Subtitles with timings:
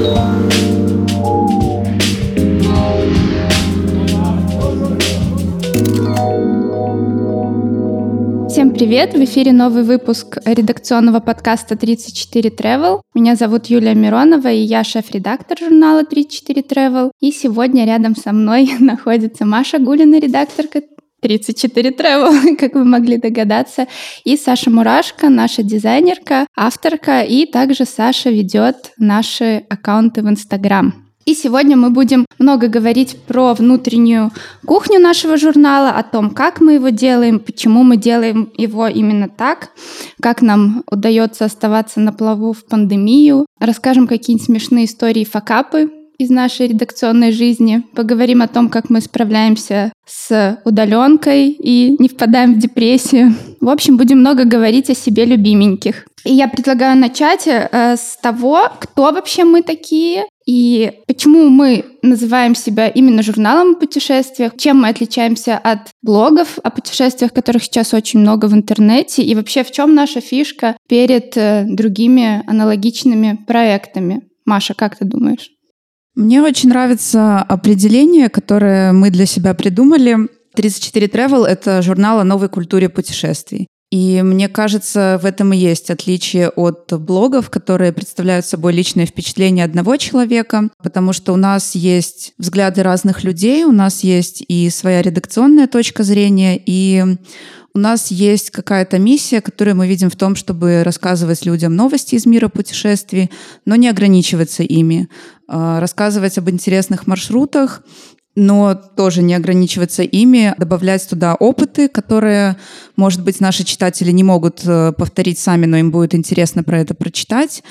[0.00, 0.08] Всем
[8.72, 9.12] привет!
[9.12, 13.02] В эфире новый выпуск редакционного подкаста 34 Travel.
[13.12, 17.10] Меня зовут Юлия Миронова, и я шеф-редактор журнала 34 Travel.
[17.20, 20.80] И сегодня рядом со мной находится Маша Гулина, редакторка
[21.20, 23.86] 34 Travel, как вы могли догадаться,
[24.24, 30.94] и Саша Мурашко, наша дизайнерка, авторка, и также Саша ведет наши аккаунты в Инстаграм.
[31.26, 34.32] И сегодня мы будем много говорить про внутреннюю
[34.66, 39.68] кухню нашего журнала, о том, как мы его делаем, почему мы делаем его именно так,
[40.20, 43.46] как нам удается оставаться на плаву в пандемию.
[43.60, 47.82] Расскажем какие-нибудь смешные истории, факапы из нашей редакционной жизни.
[47.94, 53.34] Поговорим о том, как мы справляемся с удаленкой и не впадаем в депрессию.
[53.60, 56.06] В общем, будем много говорить о себе любименьких.
[56.24, 62.54] И я предлагаю начать э, с того, кто вообще мы такие, и почему мы называем
[62.54, 64.52] себя именно журналом о путешествиях?
[64.58, 69.22] Чем мы отличаемся от блогов о путешествиях, которых сейчас очень много в интернете?
[69.22, 74.22] И вообще в чем наша фишка перед э, другими аналогичными проектами?
[74.44, 75.50] Маша, как ты думаешь?
[76.20, 80.28] Мне очень нравится определение, которое мы для себя придумали.
[80.54, 83.68] 34 Travel— это журнал о новой культуре путешествий.
[83.90, 89.64] И мне кажется, в этом и есть отличие от блогов, которые представляют собой личное впечатление
[89.64, 95.00] одного человека, потому что у нас есть взгляды разных людей, у нас есть и своя
[95.00, 97.16] редакционная точка зрения, и
[97.74, 102.26] у нас есть какая-то миссия, которую мы видим в том, чтобы рассказывать людям новости из
[102.26, 103.30] мира путешествий,
[103.64, 105.08] но не ограничиваться ими,
[105.46, 107.82] а рассказывать об интересных маршрутах,
[108.36, 112.56] но тоже не ограничиваться ими, добавлять туда опыты, которые,
[112.96, 116.94] может быть, наши читатели не могут э, повторить сами, но им будет интересно про это
[116.94, 117.62] прочитать.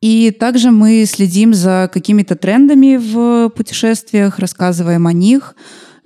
[0.00, 5.54] И также мы следим за какими-то трендами в путешествиях, рассказываем о них,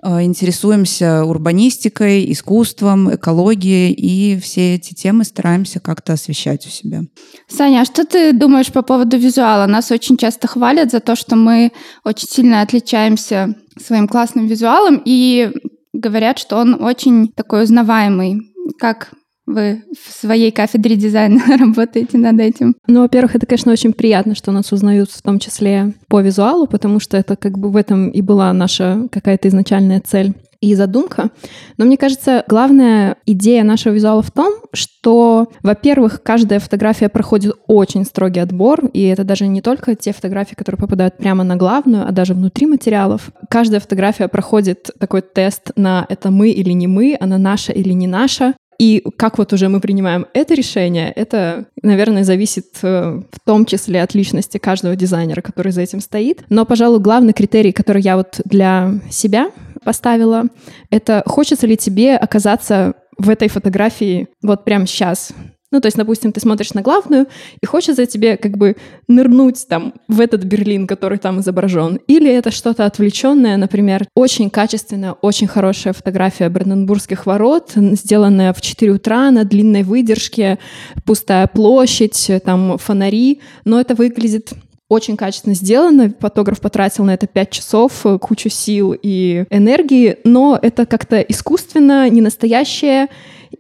[0.07, 7.03] интересуемся урбанистикой, искусством, экологией, и все эти темы стараемся как-то освещать у себя.
[7.49, 9.67] Саня, а что ты думаешь по поводу визуала?
[9.67, 11.73] Нас очень часто хвалят за то, что мы
[12.05, 15.51] очень сильно отличаемся своим классным визуалом и
[15.93, 18.53] говорят, что он очень такой узнаваемый.
[18.79, 19.13] Как
[19.47, 22.75] вы в своей кафедре дизайна работаете над этим?
[22.87, 27.01] Ну, во-первых, это, конечно, очень приятно, что нас узнают в том числе по визуалу, потому
[27.01, 31.31] что это как бы в этом и была наша какая-то изначальная цель и задумка.
[31.77, 38.05] Но мне кажется, главная идея нашего визуала в том, что, во-первых, каждая фотография проходит очень
[38.05, 42.13] строгий отбор, и это даже не только те фотографии, которые попадают прямо на главную, а
[42.13, 43.31] даже внутри материалов.
[43.51, 48.07] Каждая фотография проходит такой тест на это мы или не мы, она наша или не
[48.07, 48.55] наша.
[48.79, 54.03] И как вот уже мы принимаем это решение, это, наверное, зависит э, в том числе
[54.03, 56.45] от личности каждого дизайнера, который за этим стоит.
[56.49, 59.51] Но, пожалуй, главный критерий, который я вот для себя
[59.85, 60.45] поставила,
[60.91, 65.33] это хочется ли тебе оказаться в этой фотографии вот прямо сейчас.
[65.73, 67.27] Ну, то есть, допустим, ты смотришь на главную,
[67.61, 68.77] и хочется тебе как бы
[69.09, 71.99] нырнуть там в этот Берлин, который там изображен.
[72.07, 78.93] Или это что-то отвлеченное, например, очень качественная, очень хорошая фотография Бранденбургских ворот, сделанная в 4
[78.93, 80.59] утра на длинной выдержке,
[81.05, 84.53] пустая площадь, там фонари, но это выглядит
[84.89, 86.15] очень качественно сделано.
[86.21, 92.09] Фотограф потратил на это 5 часов, э, кучу сил и энергии, но это как-то искусственно,
[92.09, 93.09] не настоящее,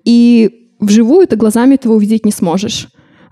[0.04, 2.88] и вживую ты глазами этого увидеть не сможешь.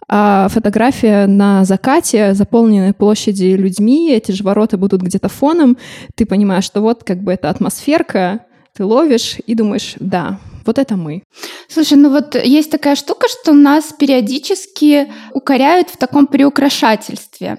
[0.07, 5.79] А фотография на закате, заполненной площади людьми, эти же ворота будут где-то фоном,
[6.15, 8.41] ты понимаешь, что вот как бы эта атмосферка,
[8.77, 11.23] ты ловишь и думаешь, да, вот это мы.
[11.69, 17.59] Слушай, ну вот есть такая штука, что нас периодически укоряют в таком приукрашательстве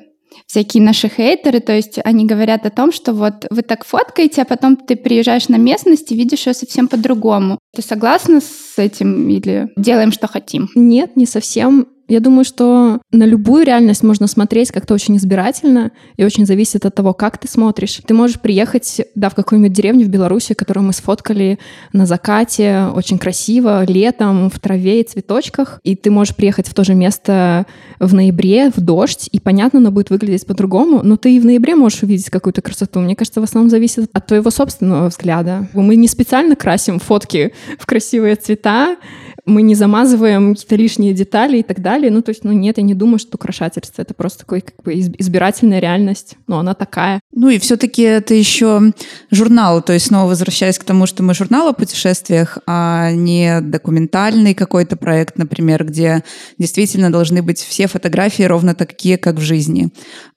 [0.55, 4.45] всякие наши хейтеры, то есть они говорят о том, что вот вы так фоткаете, а
[4.45, 7.59] потом ты приезжаешь на местность и видишь ее совсем по-другому.
[7.75, 10.69] Ты согласна с этим или делаем, что хотим?
[10.73, 11.87] Нет, не совсем.
[12.07, 16.93] Я думаю, что на любую реальность можно смотреть как-то очень избирательно и очень зависит от
[16.93, 18.01] того, как ты смотришь.
[18.05, 21.57] Ты можешь приехать, да, в какую-нибудь деревню в Беларуси, которую мы сфоткали
[21.93, 26.83] на закате, очень красиво, летом, в траве и цветочках, и ты можешь приехать в то
[26.83, 27.65] же место
[27.99, 31.75] в ноябре, в дождь, и понятно, оно будет выглядеть по-другому, но ты и в ноябре
[31.75, 32.99] можешь увидеть какую-то красоту.
[32.99, 35.67] Мне кажется, в основном зависит от твоего собственного взгляда.
[35.73, 38.97] Мы не специально красим фотки в красивые цвета,
[39.45, 42.11] мы не замазываем какие-то лишние детали и так далее.
[42.11, 44.93] Ну, то есть, ну, нет, я не думаю, что украшательство— это просто такой как бы
[44.93, 46.35] избирательная реальность.
[46.47, 47.19] Но она такая.
[47.31, 48.93] Ну, и все-таки это еще
[49.31, 49.81] журнал.
[49.81, 54.95] То есть, снова возвращаясь к тому, что мы журнал о путешествиях, а не документальный какой-то
[54.95, 56.23] проект, например, где
[56.57, 59.89] действительно должны быть все фотографии ровно такие, как в жизни.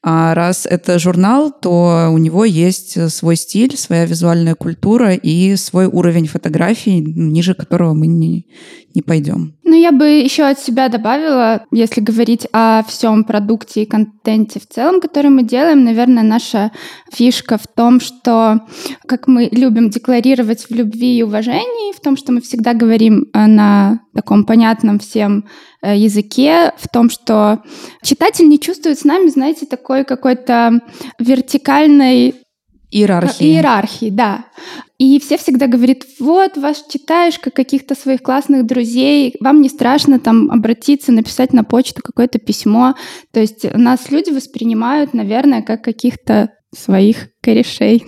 [0.02, 5.86] А раз это журнал, то у него есть свой стиль, своя визуальная культура и свой
[5.86, 8.46] уровень фотографий, ниже которого мы не,
[8.98, 9.54] не пойдем.
[9.62, 14.66] Ну, я бы еще от себя добавила, если говорить о всем продукте и контенте в
[14.66, 16.72] целом, который мы делаем, наверное, наша
[17.12, 18.66] фишка в том, что,
[19.06, 23.46] как мы любим декларировать в любви и уважении, в том, что мы всегда говорим э,
[23.46, 25.44] на таком понятном всем
[25.80, 27.62] э, языке, в том, что
[28.02, 30.80] читатель не чувствует с нами, знаете, такой какой-то
[31.20, 32.34] вертикальной
[32.90, 33.44] Иерархии.
[33.46, 34.46] Иерархии, да.
[34.98, 40.18] И все всегда говорят, вот, вас читаешь как каких-то своих классных друзей, вам не страшно
[40.18, 42.94] там обратиться, написать на почту какое-то письмо.
[43.32, 48.04] То есть нас люди воспринимают, наверное, как каких-то своих корешей.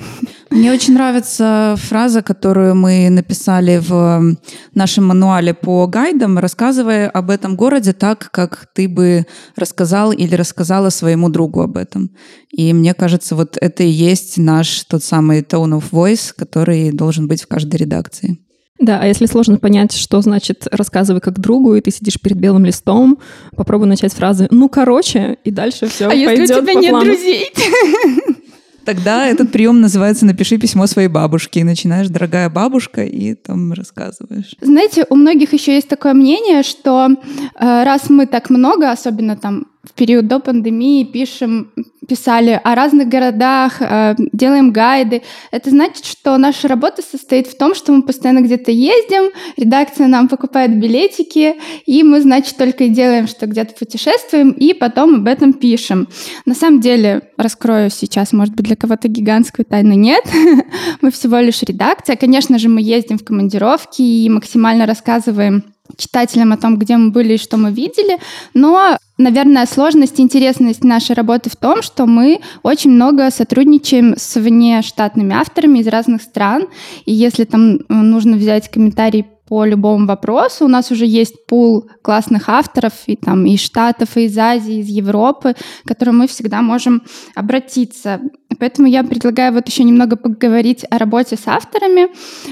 [0.50, 4.36] Мне очень нравится фраза, которую мы написали в
[4.74, 9.26] нашем мануале по гайдам, рассказывая об этом городе так, как ты бы
[9.56, 12.10] рассказал или рассказала своему другу об этом.
[12.50, 17.28] И мне кажется, вот это и есть наш тот самый tone of voice, который должен
[17.28, 18.38] быть в каждой редакции.
[18.80, 22.64] Да, а если сложно понять, что значит «рассказывай как другу», и ты сидишь перед белым
[22.64, 23.18] листом,
[23.54, 26.90] попробуй начать фразы «ну, короче», и дальше все а пойдет если у тебя по нет
[26.90, 27.04] плану.
[27.04, 27.52] друзей?
[28.84, 31.60] Тогда этот прием называется «напиши письмо своей бабушке».
[31.60, 34.56] И начинаешь «дорогая бабушка» и там рассказываешь.
[34.60, 37.14] Знаете, у многих еще есть такое мнение, что э,
[37.58, 41.72] раз мы так много, особенно там в период до пандемии пишем,
[42.06, 45.22] писали о разных городах, э, делаем гайды.
[45.52, 50.28] Это значит, что наша работа состоит в том, что мы постоянно где-то ездим, редакция нам
[50.28, 51.54] покупает билетики,
[51.86, 56.08] и мы, значит, только и делаем, что где-то путешествуем, и потом об этом пишем.
[56.44, 60.24] На самом деле, раскрою сейчас, может быть, для кого-то гигантскую тайну нет.
[61.00, 62.16] мы всего лишь редакция.
[62.16, 65.64] Конечно же, мы ездим в командировки и максимально рассказываем
[65.96, 68.18] читателям о том, где мы были и что мы видели,
[68.54, 74.40] но Наверное, сложность и интересность нашей работы в том, что мы очень много сотрудничаем с
[74.40, 76.68] внештатными авторами из разных стран.
[77.04, 80.64] И если там нужно взять комментарий по любому вопросу.
[80.64, 84.86] У нас уже есть пул классных авторов и там из Штатов, и из Азии, из
[84.86, 85.54] Европы,
[85.84, 87.02] к которым мы всегда можем
[87.34, 88.20] обратиться.
[88.60, 92.08] Поэтому я предлагаю вот еще немного поговорить о работе с авторами,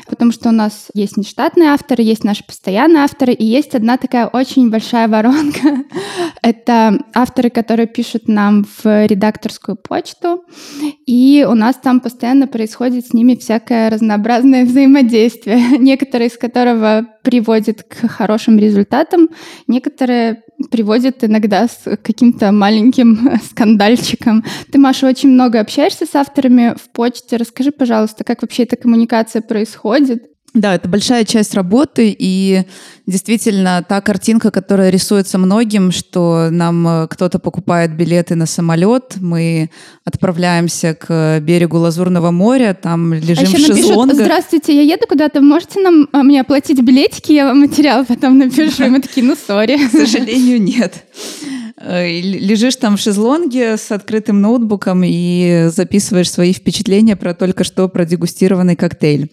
[0.09, 4.27] потому что у нас есть нештатные авторы, есть наши постоянные авторы, и есть одна такая
[4.27, 5.85] очень большая воронка.
[6.43, 10.45] Это авторы, которые пишут нам в редакторскую почту,
[11.07, 17.83] и у нас там постоянно происходит с ними всякое разнообразное взаимодействие, некоторые из которого приводит
[17.83, 19.29] к хорошим результатам,
[19.67, 24.43] некоторые приводят иногда с каким-то маленьким скандальчиком.
[24.73, 27.37] Ты, Маша, очень много общаешься с авторами в почте.
[27.37, 30.23] Расскажи, пожалуйста, как вообще эта коммуникация происходит?
[30.55, 32.63] Да, это большая часть работы, и
[33.07, 39.71] действительно та картинка, которая рисуется многим, что нам э, кто-то покупает билеты на самолет, мы
[40.05, 44.17] отправляемся к берегу Лазурного моря, там лежим а еще в шезлонгах.
[44.17, 48.39] Напишут, Здравствуйте, я еду куда-то, можете нам а, мне оплатить билетики, я вам материал потом
[48.39, 48.85] напишу.
[48.85, 49.77] И мы такие, ну, сори.
[49.89, 51.05] К сожалению, нет.
[51.81, 57.89] Э, лежишь там в шезлонге с открытым ноутбуком и записываешь свои впечатления про только что
[57.89, 59.31] продегустированный коктейль.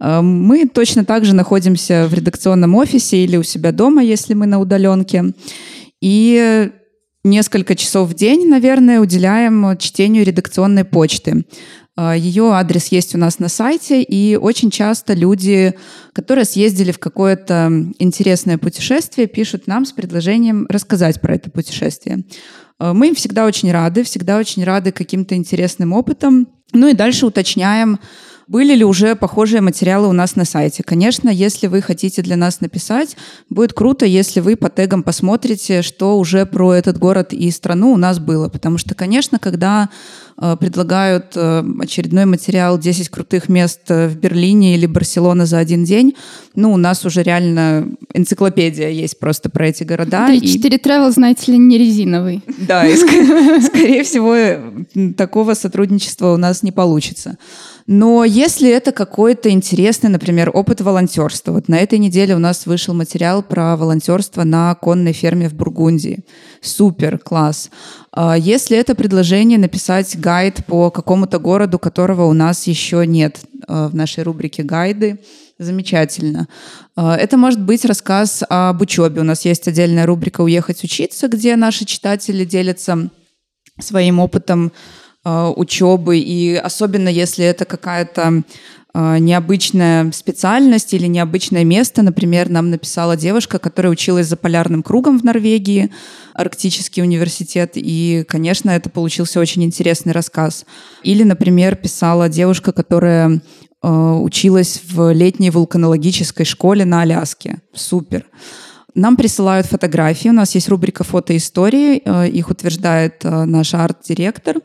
[0.00, 4.46] Э, мы точно так же находимся в редакционном офисе или у себя дома, если мы
[4.46, 5.34] на удаленке.
[6.00, 6.70] И
[7.24, 11.44] несколько часов в день, наверное, уделяем чтению редакционной почты.
[12.02, 15.74] Э, Ее адрес есть у нас на сайте, и очень часто люди,
[16.12, 22.24] которые съездили в какое-то интересное путешествие, пишут нам с предложением рассказать про это путешествие.
[22.80, 26.48] Э, мы им всегда очень рады, всегда очень рады каким-то интересным опытом.
[26.72, 27.98] Ну и дальше уточняем,
[28.52, 30.82] были ли уже похожие материалы у нас на сайте?
[30.82, 33.16] Конечно, если вы хотите для нас написать,
[33.48, 37.96] будет круто, если вы по тегам посмотрите, что уже про этот город и страну у
[37.96, 38.50] нас было.
[38.50, 39.88] Потому что, конечно, когда
[40.36, 45.84] э, предлагают э, очередной материал 10 крутых мест э, в Берлине или Барселоне за один
[45.84, 46.14] день,
[46.54, 50.28] ну, у нас уже реально энциклопедия есть просто про эти города.
[50.28, 50.58] 3-4 и...
[50.76, 52.42] travel, знаете ли, не резиновый.
[52.58, 52.96] Да, и,
[53.62, 54.36] скорее всего,
[55.16, 57.38] такого сотрудничества у нас не получится.
[57.86, 62.94] Но если это какой-то интересный, например, опыт волонтерства, вот на этой неделе у нас вышел
[62.94, 66.20] материал про волонтерство на конной ферме в Бургундии.
[66.60, 67.70] Супер, класс.
[68.12, 73.88] А если это предложение написать гайд по какому-то городу, которого у нас еще нет а,
[73.88, 75.18] в нашей рубрике гайды,
[75.62, 76.48] Замечательно.
[76.96, 79.20] А, это может быть рассказ об учебе.
[79.20, 83.10] У нас есть отдельная рубрика «Уехать учиться», где наши читатели делятся
[83.78, 84.72] своим опытом
[85.24, 88.42] учебы, и особенно если это какая-то
[88.94, 92.02] а, необычная специальность или необычное место.
[92.02, 95.90] Например, нам написала девушка, которая училась за полярным кругом в Норвегии,
[96.34, 100.66] арктический университет, и, конечно, это получился очень интересный рассказ.
[101.02, 103.40] Или, например, писала девушка, которая
[103.82, 107.60] э, училась в летней вулканологической школе на Аляске.
[107.72, 108.26] Супер.
[108.94, 110.28] Нам присылают фотографии.
[110.28, 112.02] У нас есть рубрика фотоистории.
[112.04, 114.56] Э, их утверждает э, наш арт-директор.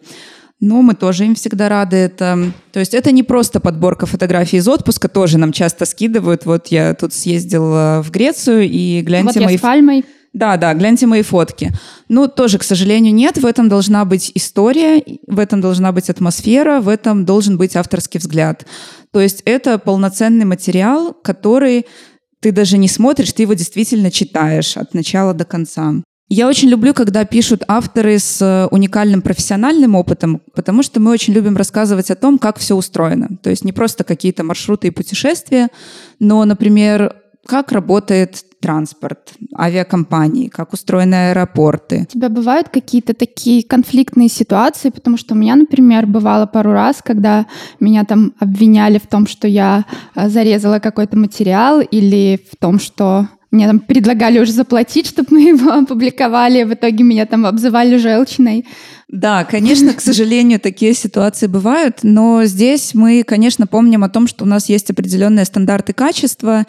[0.59, 1.97] Но мы тоже им всегда рады.
[1.97, 6.45] Это, то есть это не просто подборка фотографий из отпуска, тоже нам часто скидывают.
[6.45, 9.57] Вот я тут съездила в Грецию, и гляньте вот мои...
[9.57, 10.05] с пальмой.
[10.33, 11.71] Да, да, гляньте мои фотки.
[12.09, 13.37] Ну, тоже, к сожалению, нет.
[13.37, 18.19] В этом должна быть история, в этом должна быть атмосфера, в этом должен быть авторский
[18.19, 18.65] взгляд.
[19.11, 21.85] То есть это полноценный материал, который
[22.39, 25.93] ты даже не смотришь, ты его действительно читаешь от начала до конца.
[26.29, 31.33] Я очень люблю, когда пишут авторы с э, уникальным профессиональным опытом, потому что мы очень
[31.33, 33.29] любим рассказывать о том, как все устроено.
[33.41, 35.69] То есть не просто какие-то маршруты и путешествия,
[36.19, 37.15] но, например,
[37.45, 42.01] как работает транспорт, авиакомпании, как устроены аэропорты.
[42.01, 47.01] У тебя бывают какие-то такие конфликтные ситуации, потому что у меня, например, бывало пару раз,
[47.01, 47.45] когда
[47.79, 53.29] меня там обвиняли в том, что я э, зарезала какой-то материал или в том, что
[53.51, 56.63] мне там предлагали уже заплатить, чтобы мы его опубликовали.
[56.63, 58.65] В итоге меня там обзывали желчной.
[59.07, 64.43] Да, конечно, к сожалению, такие ситуации бывают, но здесь мы, конечно, помним о том, что
[64.43, 66.65] у нас есть определенные стандарты качества,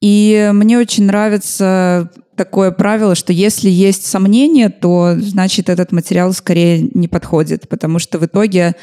[0.00, 6.80] и мне очень нравится такое правило, что если есть сомнения, то значит этот материал скорее
[6.92, 8.74] не подходит, потому что в итоге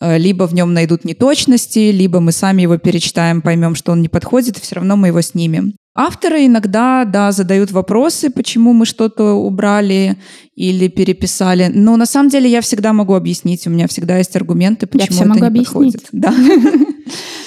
[0.00, 4.08] э, либо в нем найдут неточности, либо мы сами его перечитаем, поймем, что он не
[4.08, 5.74] подходит, и все равно мы его снимем.
[5.94, 10.16] Авторы иногда, да, задают вопросы, почему мы что-то убрали
[10.56, 11.70] или переписали.
[11.72, 13.66] Но на самом деле я всегда могу объяснить.
[13.66, 16.02] У меня всегда есть аргументы, почему я все это могу не объяснить.
[16.02, 16.08] подходит.
[16.12, 16.34] Да.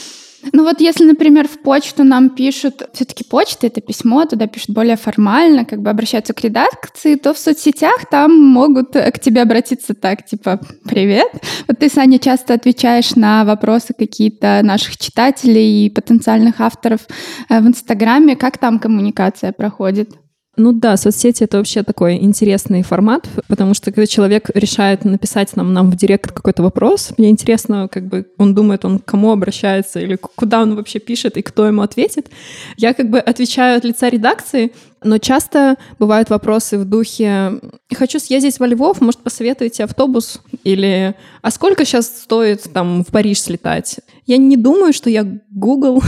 [0.54, 4.96] Ну вот если, например, в почту нам пишут, все-таки почта— это письмо, туда пишут более
[4.96, 10.26] формально, как бы обращаются к редакции, то в соцсетях там могут к тебе обратиться так,
[10.26, 11.28] типа, привет.
[11.68, 17.02] Вот ты, Саня, часто отвечаешь на вопросы какие-то наших читателей и потенциальных авторов
[17.50, 18.36] э, в Инстаграме.
[18.36, 20.12] Как там коммуникация проходит?
[20.58, 25.74] Ну да, соцсети— это вообще такой интересный формат, потому что когда человек решает написать нам,
[25.74, 30.00] нам в директ какой-то вопрос, мне интересно, как бы он думает, он к кому обращается
[30.00, 32.30] или куда он вообще пишет и кто ему ответит.
[32.78, 34.72] Я как бы отвечаю от лица редакции,
[35.04, 37.60] но часто бывают вопросы в духе
[37.94, 43.42] «Хочу съездить во Львов, может, посоветуете автобус?» Или «А сколько сейчас стоит там в Париж
[43.42, 46.02] слетать?» Я не думаю, что я Google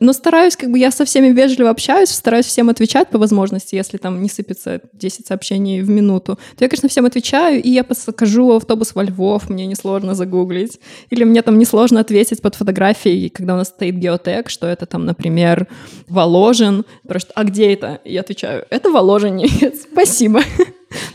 [0.00, 3.96] но стараюсь, как бы я со всеми вежливо общаюсь, стараюсь всем отвечать по возможности, если
[3.98, 6.36] там не сыпется 10 сообщений в минуту.
[6.56, 10.80] То я, конечно, всем отвечаю, и я покажу автобус во Львов, мне несложно загуглить.
[11.10, 15.04] Или мне там несложно ответить под фотографией, когда у нас стоит геотег, что это там,
[15.04, 15.66] например,
[16.08, 16.84] Воложен.
[17.06, 18.00] Просто, а где это?
[18.04, 19.40] И я отвечаю, это Воложен.
[19.92, 20.42] Спасибо.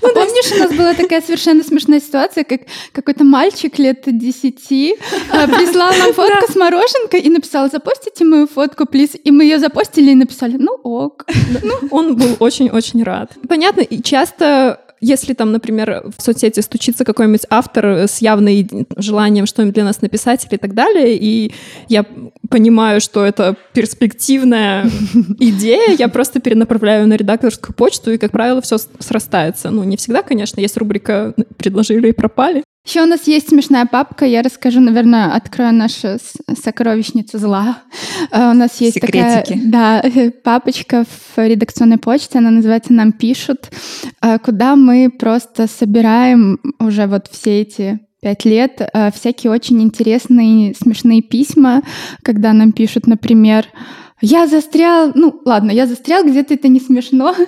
[0.02, 4.98] Ну, помнишь, у нас была такая совершенно смешная ситуация, как какой-то мальчик лет 10
[5.32, 9.12] а, прислал нам фотку с мороженкой и написал, запостите мою фотку, плиз.
[9.24, 11.26] И мы ее запостили и написали, ну ок.
[11.62, 13.34] Ну, он был очень-очень рад.
[13.48, 19.74] Понятно, и часто если там, например, в соцсети стучится какой-нибудь автор с явным желанием что-нибудь
[19.74, 21.53] для нас написать или так далее, и
[21.88, 22.06] я
[22.50, 24.89] понимаю, что это перспективная
[25.39, 29.70] идея, я просто перенаправляю на редакторскую почту, и, как правило, все срастается.
[29.70, 34.25] Ну, не всегда, конечно, есть рубрика «Предложили и пропали», еще у нас есть смешная папка,
[34.25, 36.17] я расскажу, наверное, открою нашу
[36.62, 37.84] сокровищницу зла.
[38.31, 39.53] Э, у нас есть Секретики.
[39.53, 40.03] такая да,
[40.43, 43.69] папочка в редакционной почте, она называется «Нам пишут»,
[44.22, 50.74] э, куда мы просто собираем уже вот все эти пять лет э, всякие очень интересные,
[50.74, 51.84] смешные письма,
[52.24, 53.65] когда нам пишут, например,
[54.19, 57.36] «Я застрял...» Ну, ладно, «Я застрял, где-то это не смешно».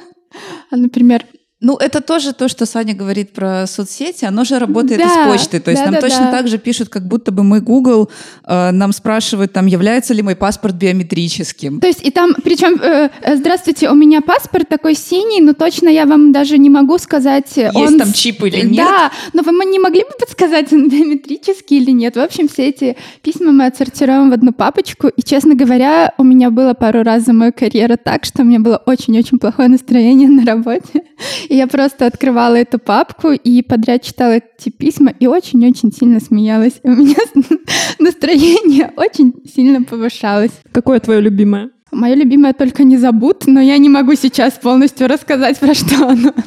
[0.69, 1.25] А, например,
[1.61, 5.59] ну, это тоже то, что Саня говорит про соцсети, оно же работает да, из почты.
[5.59, 6.31] То есть да, нам да, точно да.
[6.31, 8.09] так же пишут, как будто бы мы Google,
[8.45, 11.79] э, нам спрашивают, там, является ли мой паспорт биометрическим.
[11.79, 15.87] То есть и там, причем, э, э, здравствуйте, у меня паспорт такой синий, но точно
[15.89, 17.55] я вам даже не могу сказать...
[17.55, 17.99] Есть он...
[17.99, 18.77] там чип или нет?
[18.77, 22.15] Да, но вы не могли бы подсказать, он биометрический или нет?
[22.15, 26.49] В общем, все эти письма мы отсортируем в одну папочку, и, честно говоря, у меня
[26.49, 30.43] было пару раз за мою карьеру так, что у меня было очень-очень плохое настроение на
[30.43, 31.03] работе
[31.55, 36.79] я просто открывала эту папку и подряд читала эти письма и очень-очень сильно смеялась.
[36.83, 37.15] И у меня
[37.99, 40.51] настроение очень сильно повышалось.
[40.71, 41.69] Какое твое любимое?
[41.91, 46.33] Мое любимое только не забудь, но я не могу сейчас полностью рассказать, про что оно.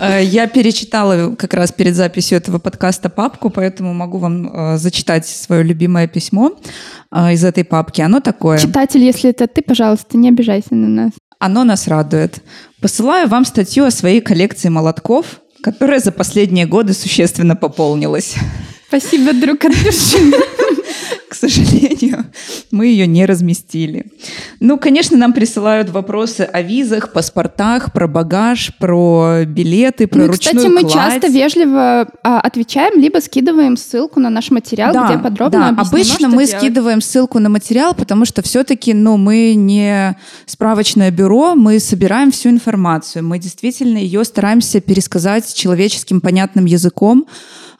[0.00, 5.26] Э, я перечитала как раз перед записью этого подкаста папку, поэтому могу вам э, зачитать
[5.26, 6.52] свое любимое письмо
[7.10, 8.00] э, из этой папки.
[8.00, 8.58] Оно такое.
[8.58, 11.10] Читатель, если это ты, пожалуйста, не обижайся на нас.
[11.38, 12.42] Оно нас радует.
[12.80, 18.34] Посылаю вам статью о своей коллекции молотков, которая за последние годы существенно пополнилась.
[18.88, 19.72] Спасибо, друг от.
[21.38, 22.24] К сожалению,
[22.72, 24.06] мы ее не разместили.
[24.58, 30.56] Ну, конечно, нам присылают вопросы о визах, паспортах, про багаж, про билеты, про ну, ручную
[30.56, 30.92] Кстати, мы кладь.
[30.92, 35.68] часто вежливо а, отвечаем, либо скидываем ссылку на наш материал, да, где подробно да.
[35.68, 36.60] объяснено, Обычно мы делать.
[36.60, 40.16] скидываем ссылку на материал, потому что все-таки, ну, мы не
[40.46, 47.28] справочное бюро, мы собираем всю информацию, мы действительно ее стараемся пересказать человеческим понятным языком,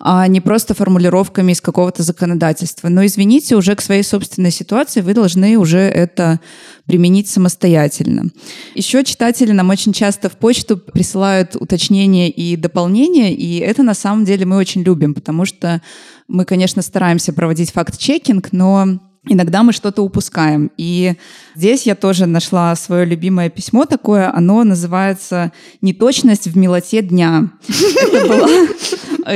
[0.00, 2.88] а не просто формулировками из какого-то законодательства.
[2.88, 6.40] Но извините, уже к своей собственной ситуации вы должны уже это
[6.86, 8.30] применить самостоятельно.
[8.74, 14.24] Еще читатели нам очень часто в почту присылают уточнения и дополнения, и это на самом
[14.24, 15.82] деле мы очень любим, потому что
[16.28, 18.98] мы, конечно, стараемся проводить факт-чекинг, но
[19.30, 20.70] Иногда мы что-то упускаем.
[20.78, 21.14] И
[21.54, 24.34] здесь я тоже нашла свое любимое письмо такое.
[24.34, 25.52] Оно называется
[25.82, 27.50] «Неточность в милоте дня».
[27.68, 28.48] Это была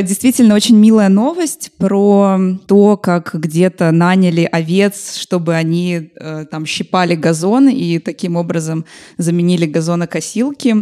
[0.01, 7.15] действительно очень милая новость про то, как где-то наняли овец, чтобы они э, там щипали
[7.15, 8.87] газон и таким образом
[9.19, 10.77] заменили газонокосилки.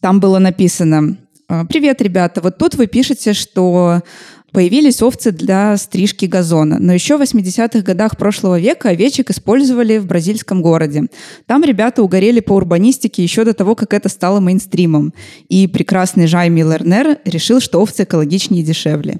[0.00, 1.18] Там было написано
[1.50, 4.00] «Э, «Привет, ребята, вот тут вы пишете, что
[4.52, 10.06] Появились овцы для стрижки газона, но еще в 80-х годах прошлого века овечек использовали в
[10.06, 11.04] бразильском городе.
[11.46, 15.12] Там ребята угорели по урбанистике еще до того, как это стало мейнстримом.
[15.50, 19.18] И прекрасный Жайми Лернер решил, что овцы экологичнее и дешевле.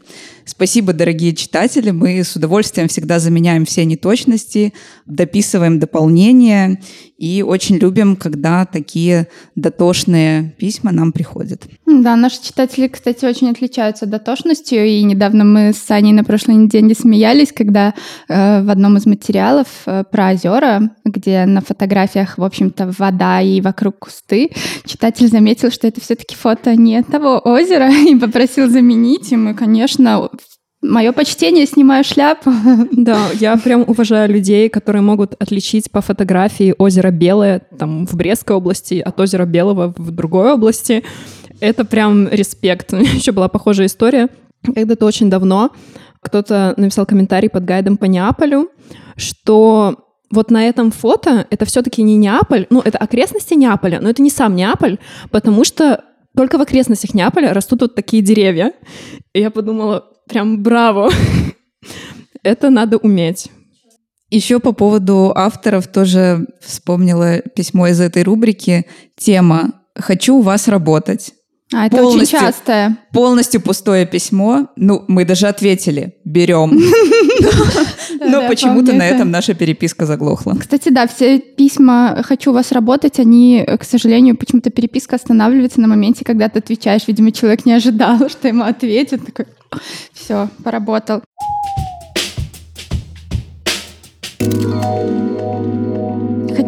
[0.48, 1.90] Спасибо, дорогие читатели.
[1.90, 4.72] Мы с удовольствием всегда заменяем все неточности,
[5.04, 6.80] дописываем дополнения
[7.18, 11.64] и очень любим, когда такие дотошные письма нам приходят.
[11.84, 14.86] Да, наши читатели, кстати, очень отличаются дотошностью.
[14.86, 17.92] И недавно мы с Саней на прошлой неделе смеялись, когда
[18.28, 23.60] э, в одном из материалов э, про озера, где на фотографиях, в общем-то, вода и
[23.60, 24.50] вокруг кусты,
[24.86, 29.32] читатель заметил, что это все-таки фото не того озера и попросил заменить.
[29.32, 30.28] И мы, конечно,
[30.80, 32.52] Мое почтение, снимаю шляпу.
[32.92, 38.56] Да, я прям уважаю людей, которые могут отличить по фотографии озеро Белое там в Брестской
[38.56, 41.04] области от озера Белого в другой области.
[41.60, 42.92] Это прям респект.
[42.92, 44.28] Еще была похожая история.
[44.62, 45.70] Когда-то очень давно
[46.20, 48.70] кто-то написал комментарий под гайдом по Неаполю,
[49.16, 49.96] что
[50.30, 54.30] вот на этом фото это все-таки не Неаполь, ну, это окрестности Неаполя, но это не
[54.30, 54.98] сам Неаполь,
[55.30, 56.04] потому что
[56.36, 58.72] только в окрестностях Неаполя растут вот такие деревья.
[59.32, 61.10] И я подумала, прям браво.
[62.42, 63.50] Это надо уметь.
[64.30, 68.84] Еще по поводу авторов тоже вспомнила письмо из этой рубрики.
[69.16, 71.32] Тема «Хочу у вас работать».
[71.74, 72.98] А, это полностью, очень частое.
[73.12, 74.68] Полностью пустое письмо.
[74.76, 76.78] Ну, мы даже ответили «берем».
[78.20, 80.56] Но почему-то на этом наша переписка заглохла.
[80.58, 85.88] Кстати, да, все письма «хочу у вас работать», они, к сожалению, почему-то переписка останавливается на
[85.88, 87.06] моменте, когда ты отвечаешь.
[87.06, 89.24] Видимо, человек не ожидал, что ему ответят.
[89.24, 89.46] Такой,
[90.12, 91.22] все, поработал.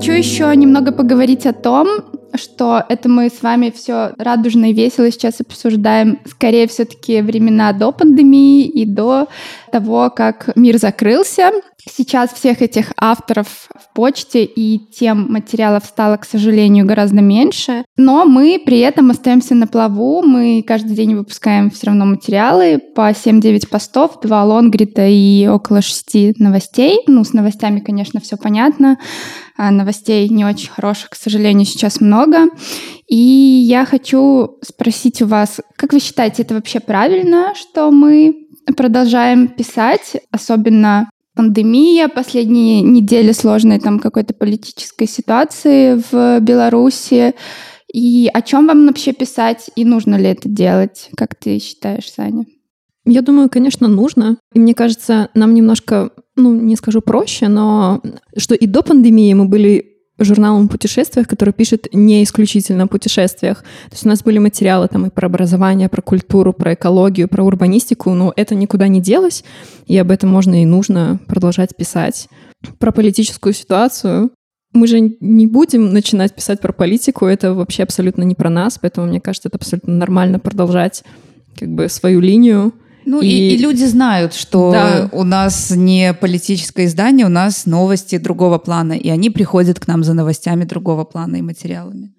[0.00, 1.86] Хочу еще немного поговорить о том,
[2.32, 7.92] что это мы с вами все радужно и весело сейчас обсуждаем, скорее все-таки времена до
[7.92, 9.28] пандемии и до
[9.70, 11.50] того, как мир закрылся.
[11.88, 17.84] Сейчас всех этих авторов в почте и тем материалов стало, к сожалению, гораздо меньше.
[17.96, 20.22] Но мы при этом остаемся на плаву.
[20.22, 26.38] Мы каждый день выпускаем все равно материалы по 7-9 постов, 2 лонгрита и около 6
[26.38, 27.00] новостей.
[27.06, 28.98] Ну, с новостями, конечно, все понятно.
[29.56, 32.48] А новостей не очень хороших, к сожалению, сейчас много.
[33.08, 39.48] И я хочу спросить у вас, как вы считаете, это вообще правильно, что мы продолжаем
[39.48, 41.10] писать, особенно
[41.40, 47.34] пандемия, последние недели сложной там какой-то политической ситуации в Беларуси.
[47.90, 51.08] И о чем вам вообще писать, и нужно ли это делать?
[51.16, 52.44] Как ты считаешь, Саня?
[53.06, 54.36] Я думаю, конечно, нужно.
[54.52, 58.02] И мне кажется, нам немножко, ну, не скажу проще, но
[58.36, 63.62] что и до пандемии мы были журналом о путешествиях, который пишет не исключительно о путешествиях.
[63.62, 67.44] То есть у нас были материалы там и про образование, про культуру, про экологию, про
[67.44, 69.44] урбанистику, но это никуда не делось,
[69.86, 72.28] и об этом можно и нужно продолжать писать.
[72.78, 74.30] Про политическую ситуацию
[74.72, 79.06] мы же не будем начинать писать про политику, это вообще абсолютно не про нас, поэтому
[79.06, 81.02] мне кажется, это абсолютно нормально продолжать
[81.58, 82.72] как бы свою линию.
[83.10, 85.08] Ну и, и, и люди знают, что да.
[85.10, 90.04] у нас не политическое издание, у нас новости другого плана, и они приходят к нам
[90.04, 92.12] за новостями другого плана и материалами.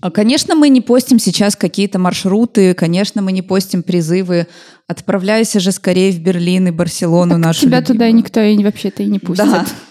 [0.00, 4.46] А, конечно, мы не постим сейчас какие-то маршруты, конечно, мы не постим призывы
[4.86, 7.32] «отправляйся же скорее в Берлин и Барселону».
[7.32, 7.86] Так нашу тебя любимую.
[7.86, 9.46] туда никто и вообще-то и не пустит.
[9.46, 9.66] Да.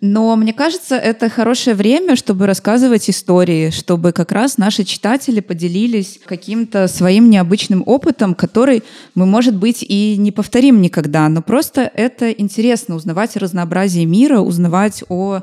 [0.00, 6.20] Но мне кажется, это хорошее время, чтобы рассказывать истории, чтобы как раз наши читатели поделились
[6.24, 8.82] каким-то своим необычным опытом, который
[9.14, 14.40] мы, может быть, и не повторим никогда, но просто это интересно узнавать о разнообразии мира,
[14.40, 15.42] узнавать о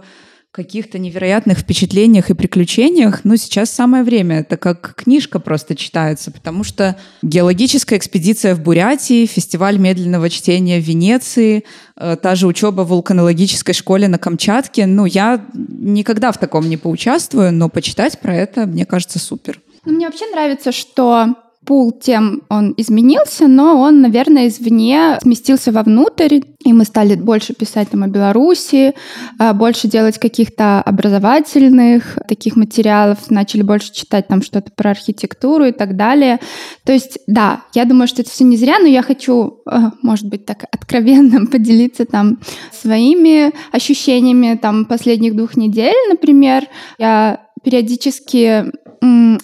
[0.55, 4.39] каких-то невероятных впечатлениях и приключениях, ну, сейчас самое время.
[4.39, 10.83] Это как книжка просто читается, потому что геологическая экспедиция в Бурятии, фестиваль медленного чтения в
[10.83, 11.65] Венеции,
[11.97, 14.85] э, та же учеба в вулканологической школе на Камчатке.
[14.85, 19.59] Ну, я никогда в таком не поучаствую, но почитать про это, мне кажется, супер.
[19.83, 21.35] Ну, мне вообще нравится, что
[21.65, 27.89] пул тем он изменился, но он, наверное, извне сместился вовнутрь, и мы стали больше писать
[27.89, 28.93] там о Беларуси,
[29.39, 35.71] а, больше делать каких-то образовательных таких материалов, начали больше читать там что-то про архитектуру и
[35.71, 36.39] так далее.
[36.83, 40.27] То есть, да, я думаю, что это все не зря, но я хочу, а, может
[40.27, 42.39] быть, так откровенно поделиться там
[42.71, 46.65] своими ощущениями там последних двух недель, например.
[46.97, 48.71] Я периодически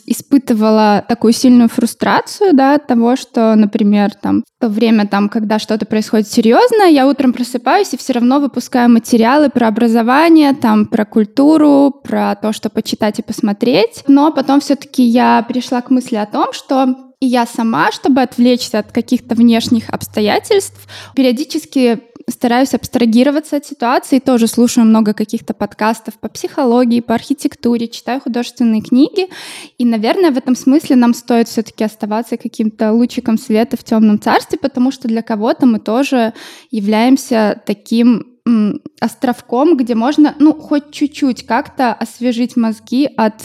[0.05, 5.59] испытывала такую сильную фрустрацию, да, от того, что, например, там, в то время, там, когда
[5.59, 11.05] что-то происходит серьезно, я утром просыпаюсь и все равно выпускаю материалы про образование, там, про
[11.05, 14.03] культуру, про то, что почитать и посмотреть.
[14.07, 18.79] Но потом все-таки я пришла к мысли о том, что и я сама, чтобы отвлечься
[18.79, 26.29] от каких-то внешних обстоятельств, периодически стараюсь абстрагироваться от ситуации, тоже слушаю много каких-то подкастов по
[26.29, 29.27] психологии, по архитектуре, читаю художественные книги.
[29.77, 34.57] И, наверное, в этом смысле нам стоит все-таки оставаться каким-то лучиком света в темном царстве,
[34.59, 36.33] потому что для кого-то мы тоже
[36.69, 38.27] являемся таким
[38.99, 43.35] островком, где можно, ну, хоть чуть-чуть как-то освежить мозги от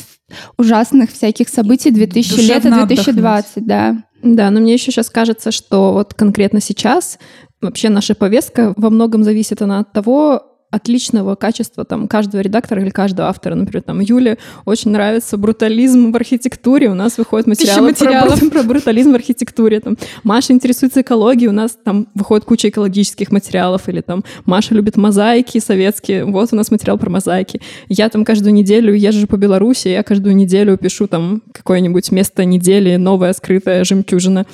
[0.57, 4.03] ужасных всяких событий 2000 лет 2020, да.
[4.23, 7.19] Да, но мне еще сейчас кажется, что вот конкретно сейчас
[7.61, 12.91] вообще наша повестка во многом зависит она от того, отличного качества там каждого редактора или
[12.91, 13.55] каждого автора.
[13.55, 18.63] Например, там Юле очень нравится брутализм в архитектуре, у нас выходит материалы про, про, про
[18.63, 19.81] брутализм в архитектуре.
[19.81, 24.97] Там, Маша интересуется экологией, у нас там выходит куча экологических материалов, или там Маша любит
[24.97, 27.61] мозаики советские, вот у нас материал про мозаики.
[27.89, 32.97] Я там каждую неделю езжу по Беларуси, я каждую неделю пишу там какое-нибудь место недели,
[32.97, 34.47] новая скрытая жемчужина.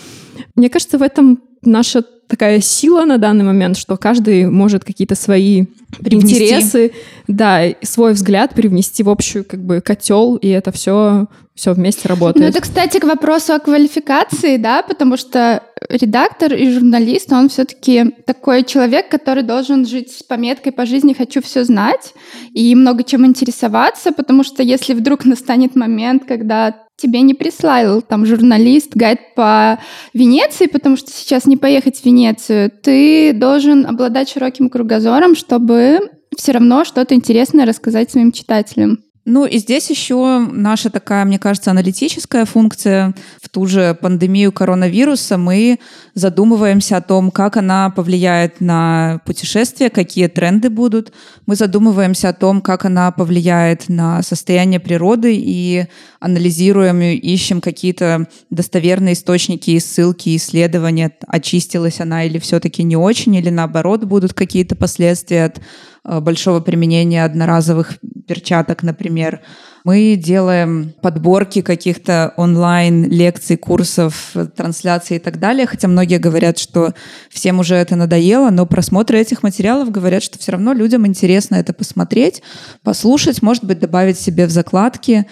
[0.54, 5.66] Мне кажется, в этом наша такая сила на данный момент, что каждый может какие-то свои
[6.00, 6.46] привнести.
[6.46, 6.92] интересы,
[7.28, 12.42] да, свой взгляд привнести в общую как бы котел, и это все все вместе работает.
[12.42, 18.14] Ну, это, кстати, к вопросу о квалификации, да, потому что редактор и журналист, он все-таки
[18.26, 22.14] такой человек, который должен жить с пометкой по жизни «хочу все знать»
[22.54, 28.24] и много чем интересоваться, потому что если вдруг настанет момент, когда тебе не прислал там
[28.24, 29.80] журналист гайд по
[30.14, 35.98] Венеции, потому что сейчас не поехать в Венецию, ты должен обладать широким кругозором, чтобы
[36.36, 39.00] все равно что-то интересное рассказать своим читателям.
[39.24, 43.14] Ну и здесь еще наша такая, мне кажется, аналитическая функция.
[43.40, 45.78] В ту же пандемию коронавируса мы
[46.14, 51.12] задумываемся о том, как она повлияет на путешествия, какие тренды будут.
[51.46, 55.86] Мы задумываемся о том, как она повлияет на состояние природы и
[56.18, 63.36] анализируем и ищем какие-то достоверные источники и ссылки, исследования, очистилась она или все-таки не очень,
[63.36, 65.60] или наоборот будут какие-то последствия от
[66.04, 69.40] большого применения одноразовых перчаток, например.
[69.84, 76.94] Мы делаем подборки каких-то онлайн-лекций, курсов, трансляций и так далее, хотя многие говорят, что
[77.30, 81.72] всем уже это надоело, но просмотры этих материалов говорят, что все равно людям интересно это
[81.72, 82.42] посмотреть,
[82.84, 85.26] послушать, может быть, добавить себе в закладки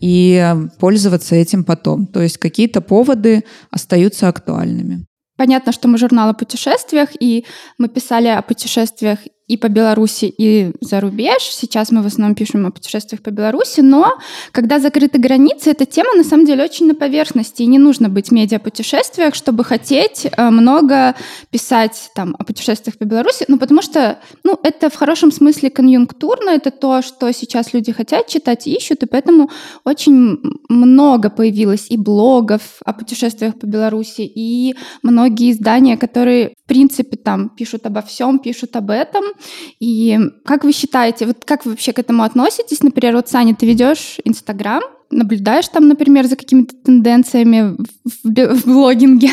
[0.00, 2.06] и пользоваться этим потом.
[2.06, 5.04] То есть какие-то поводы остаются актуальными.
[5.36, 7.44] Понятно, что мы журнал о путешествиях, и
[7.76, 11.42] мы писали о путешествиях и по Беларуси, и за рубеж.
[11.42, 14.12] Сейчас мы в основном пишем о путешествиях по Беларуси, но
[14.52, 18.32] когда закрыты границы, эта тема на самом деле очень на поверхности, и не нужно быть
[18.32, 21.14] медиа-путешествиях, чтобы хотеть э, много
[21.50, 26.50] писать там о путешествиях по Беларуси, ну потому что, ну, это в хорошем смысле конъюнктурно,
[26.50, 29.50] это то, что сейчас люди хотят читать и ищут, и поэтому
[29.84, 37.16] очень много появилось и блогов о путешествиях по Беларуси, и многие издания, которые, в принципе,
[37.16, 39.22] там пишут обо всем, пишут об этом,
[39.80, 42.82] И как вы считаете, вот как вы вообще к этому относитесь?
[42.82, 49.30] Например, вот, Саня, ты ведешь Инстаграм, наблюдаешь там, например, за какими-то тенденциями в, в, блогинге,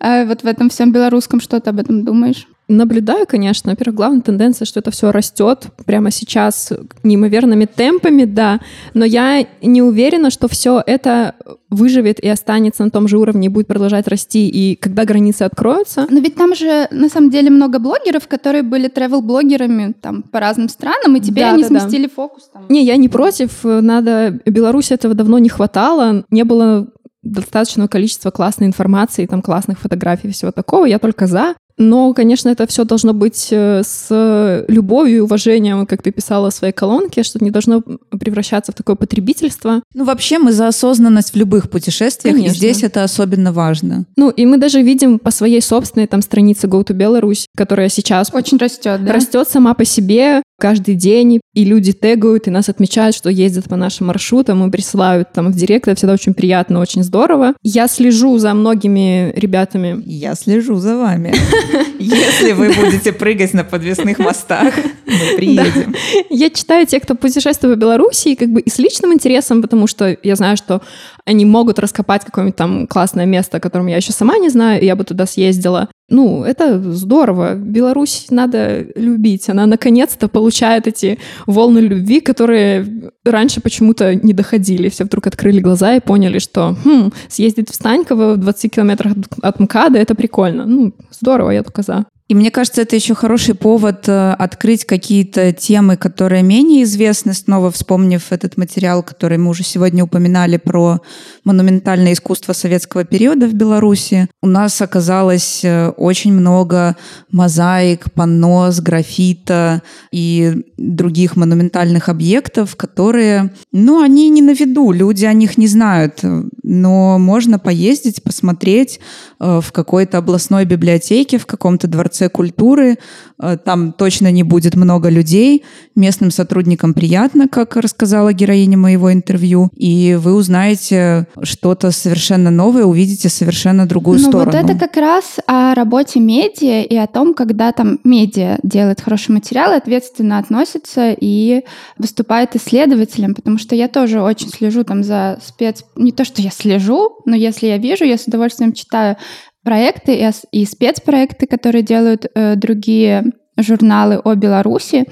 [0.00, 2.46] а вот в этом всем белорусском, что ты об этом думаешь?
[2.66, 3.72] Наблюдаю, конечно.
[3.72, 6.72] Во-первых, главная тенденция, что это все растет прямо сейчас
[7.02, 8.60] неимоверными темпами, да.
[8.94, 11.34] Но я не уверена, что все это
[11.68, 16.06] выживет и останется на том же уровне и будет продолжать расти, и когда границы откроются.
[16.08, 20.70] Но ведь там же на самом деле много блогеров, которые были travel-блогерами там по разным
[20.70, 22.12] странам, и теперь да, они да, сместили да.
[22.14, 22.48] фокус.
[22.52, 22.64] Там.
[22.70, 23.62] Не, я не против.
[23.62, 24.40] Надо...
[24.46, 26.24] Беларуси этого давно не хватало.
[26.30, 26.86] Не было
[27.22, 30.84] достаточного количества классной информации, там классных фотографий и всего такого.
[30.86, 31.54] Я только за.
[31.78, 36.54] Но, конечно, это все должно быть э, с любовью и уважением, как ты писала в
[36.54, 39.82] своей колонке, что не должно превращаться в такое потребительство.
[39.94, 42.52] Ну, вообще мы за осознанность в любых путешествиях, конечно.
[42.52, 44.04] и здесь это особенно важно.
[44.16, 48.30] Ну, и мы даже видим по своей собственной там странице Go to Belarus, которая сейчас
[48.32, 49.12] очень растет, да?
[49.12, 53.76] Растет сама по себе каждый день, и люди тегают, и нас отмечают, что ездят по
[53.76, 57.54] нашим маршрутам, и присылают там в директ, это всегда очень приятно, очень здорово.
[57.62, 60.02] Я слежу за многими ребятами.
[60.06, 61.34] Я слежу за вами.
[61.98, 64.74] Если вы будете прыгать на подвесных мостах,
[65.06, 65.94] мы приедем.
[66.30, 70.16] Я читаю тех, кто путешествует в Беларуси, как бы и с личным интересом, потому что
[70.22, 70.82] я знаю, что
[71.24, 74.86] они могут раскопать какое-нибудь там классное место, о котором я еще сама не знаю, и
[74.86, 75.88] я бы туда съездила.
[76.10, 77.54] Ну, это здорово.
[77.54, 79.48] Беларусь надо любить.
[79.48, 84.90] Она наконец-то получает эти волны любви, которые раньше почему-то не доходили.
[84.90, 89.60] Все вдруг открыли глаза и поняли, что хм, съездить в Станьково в 20 километрах от
[89.60, 90.66] МКАДа— это прикольно.
[90.66, 92.04] Ну, здорово, я только за.
[92.26, 97.70] И мне кажется, это еще хороший повод э, открыть какие-то темы, которые менее известны, снова
[97.70, 101.02] вспомнив этот материал, который мы уже сегодня упоминали про
[101.44, 104.28] монументальное искусство советского периода в Беларуси.
[104.42, 106.96] У нас оказалось э, очень много
[107.30, 115.32] мозаик, панно, графита и других монументальных объектов, которые, ну, они не на виду, люди о
[115.34, 116.20] них не знают,
[116.64, 118.98] но можно поездить, посмотреть
[119.38, 122.96] э, в какой-то областной библиотеке, в каком-то дворце культуры.
[123.38, 125.62] Э, там точно не будет много людей.
[125.94, 129.70] Местным сотрудникам приятно, как рассказала героиня моего интервью.
[129.76, 134.52] И вы узнаете что-то совершенно новое, увидите совершенно другую ну, сторону.
[134.52, 139.32] Вот это как раз о работе медиа и о том, когда там медиа делает хороший
[139.32, 141.62] материал, ответственно относится и
[141.98, 145.84] выступает исследователем, потому что я тоже очень слежу там за спец...
[145.96, 149.16] Не то, что я слежу, но если я вижу, я с удовольствием читаю
[149.64, 153.24] проекты и, спецпроекты, которые делают э, другие
[153.56, 155.06] журналы о Беларуси.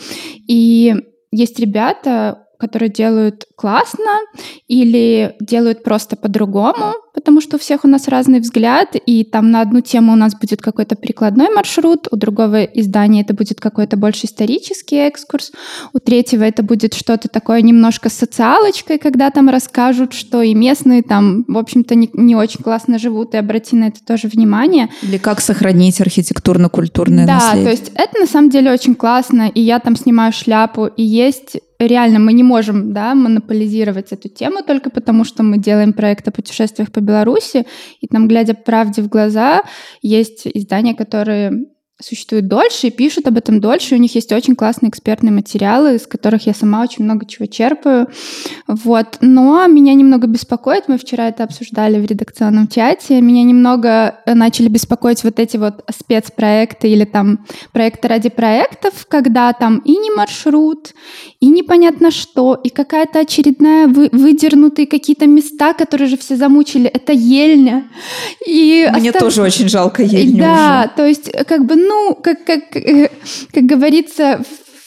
[0.49, 0.95] И
[1.31, 4.21] есть ребята, которые делают классно
[4.69, 9.61] или делают просто по-другому, потому что у всех у нас разный взгляд, и там на
[9.61, 14.27] одну тему у нас будет какой-то прикладной маршрут, у другого издания это будет какой-то больше
[14.27, 15.53] исторический экскурс,
[15.93, 21.03] у третьего это будет что-то такое немножко с социалочкой, когда там расскажут, что и местные
[21.03, 24.89] там, в общем-то, не, не очень классно живут, и обрати на это тоже внимание.
[25.03, 27.65] Или как сохранить архитектурно-культурное да, наследие.
[27.65, 31.03] Да, то есть это на самом деле очень классно, и я там снимаю шляпу, и
[31.03, 36.27] есть реально мы не можем да, монополизировать эту тему только потому, что мы делаем проект
[36.29, 37.67] о путешествиях по Беларуси,
[38.01, 39.63] и там, глядя правде в глаза,
[40.03, 41.67] есть издания, которые
[42.03, 43.95] существуют дольше и пишут об этом дольше.
[43.95, 48.09] У них есть очень классные экспертные материалы, из которых я сама очень много чего черпаю.
[48.67, 49.19] Вот.
[49.21, 55.25] Но меня немного беспокоит, мы вчера это обсуждали в редакционном чате, меня немного начали беспокоить
[55.25, 60.93] вот эти вот спецпроекты или там проекты ради проектов, когда там и не маршрут,
[61.41, 66.89] и непонятно что, и какая-то очередная вы, выдернутые какие-то места, которые же все замучили.
[66.89, 67.85] Это ельня.
[68.47, 69.23] И Мне остав...
[69.23, 70.97] тоже очень жалко ельню Да, уже.
[70.97, 71.92] то есть как бы, ну,
[72.23, 73.11] как, как, э,
[73.53, 74.43] как говорится,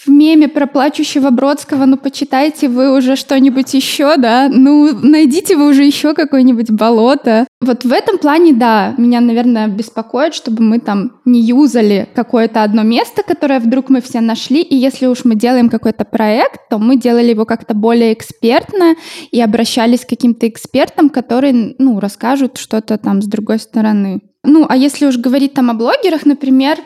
[0.05, 5.69] в меме про плачущего Бродского, ну, почитайте вы уже что-нибудь еще, да, ну, найдите вы
[5.69, 7.47] уже еще какое-нибудь болото.
[7.61, 12.83] Вот в этом плане, да, меня, наверное, беспокоит, чтобы мы там не юзали какое-то одно
[12.83, 16.97] место, которое вдруг мы все нашли, и если уж мы делаем какой-то проект, то мы
[16.97, 18.95] делали его как-то более экспертно
[19.31, 24.21] и обращались к каким-то экспертам, которые, ну, расскажут что-то там с другой стороны.
[24.45, 26.77] Ну, а если уж говорить там о блогерах, например,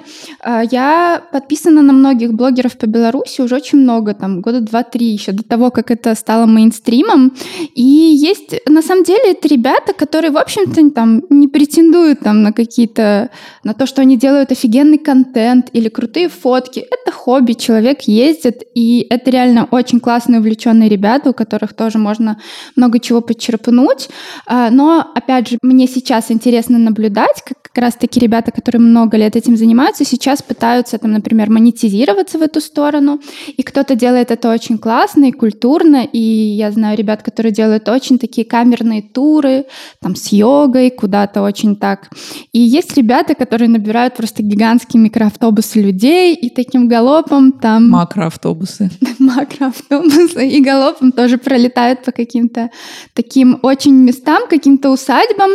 [0.44, 5.32] э, я подписана на многих блогеров по Беларуси уже очень много, там, года два-три еще
[5.32, 7.34] до того, как это стало мейнстримом.
[7.76, 12.54] И есть, на самом деле, это ребята, которые, в общем-то, там не претендуют там на
[12.54, 13.30] какие-то,
[13.64, 16.80] на то, что они делают офигенный контент или крутые фотки.
[16.80, 22.40] Это хобби, человек ездит, и это реально очень классные, увлеченные ребята, у которых тоже можно
[22.76, 24.10] много чего подчерпнуть.
[24.46, 29.58] А, но, опять же, мне сейчас интересно наблюдать, как раз-таки ребята, которые много лет этим
[29.58, 35.26] занимаются, сейчас пытаются, там, например, монетизироваться в эту сторону, и кто-то делает это очень классно
[35.26, 39.66] и культурно, и я знаю ребят, которые делают очень такие камерные туры,
[40.02, 42.10] там, с йогой, куда-то очень так.
[42.52, 47.90] И есть ребята, которые набирают просто гигантские микроавтобусы людей, и таким галопом там...
[47.90, 48.90] Макроавтобусы.
[49.20, 52.70] Макроавтобусы, и галопом тоже пролетают по каким-то
[53.14, 55.52] таким очень местам, каким-то усадьбам,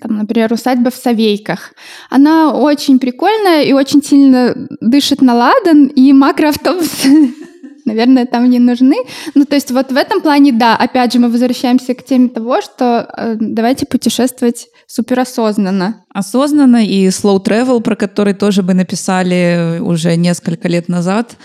[0.00, 1.72] там, например, усадьба в Савейках.
[2.10, 7.34] Она очень прикольная и очень сильно дышит на ладан, и макроавтобусы
[7.84, 8.96] наверное, там не нужны.
[9.34, 12.60] Ну, то есть вот в этом плане, да, опять же, мы возвращаемся к теме того,
[12.60, 16.04] что э, давайте путешествовать суперосознанно.
[16.12, 21.36] Осознанно и slow travel, про который тоже бы написали уже несколько лет назад,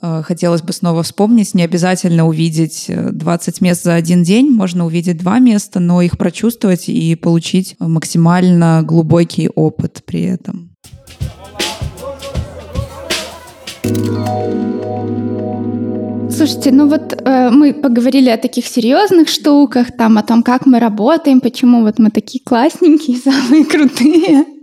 [0.00, 1.54] хотелось бы снова вспомнить.
[1.54, 6.18] Не обязательно увидеть 20 э, мест за один день, можно увидеть два места, но их
[6.18, 10.70] прочувствовать и получить максимально глубокий опыт при этом.
[16.30, 20.78] Слушайте, ну вот э, мы поговорили о таких серьезных штуках, там о том, как мы
[20.78, 24.59] работаем, почему вот мы такие классненькие, самые крутые.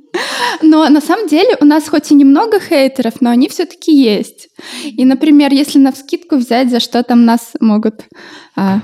[0.62, 4.50] Но на самом деле у нас хоть и немного хейтеров, но они все-таки есть.
[4.84, 8.06] И, например, если на вскидку взять, за что там нас могут
[8.56, 8.82] а,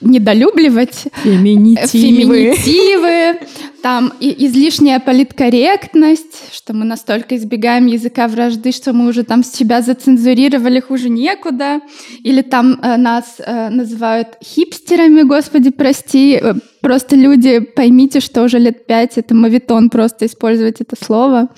[0.00, 1.04] недолюбливать.
[1.22, 1.88] Феминитивы.
[1.88, 3.38] Феминитивы,
[3.82, 9.82] там и излишняя политкорректность, что мы настолько избегаем языка вражды, что мы уже там себя
[9.82, 11.80] зацензурировали хуже некуда.
[12.22, 16.38] Или там э, нас э, называют хипстерами, господи, прости.
[16.40, 21.48] Э, просто люди, поймите, что уже лет пять это мавитон просто использовать это слово.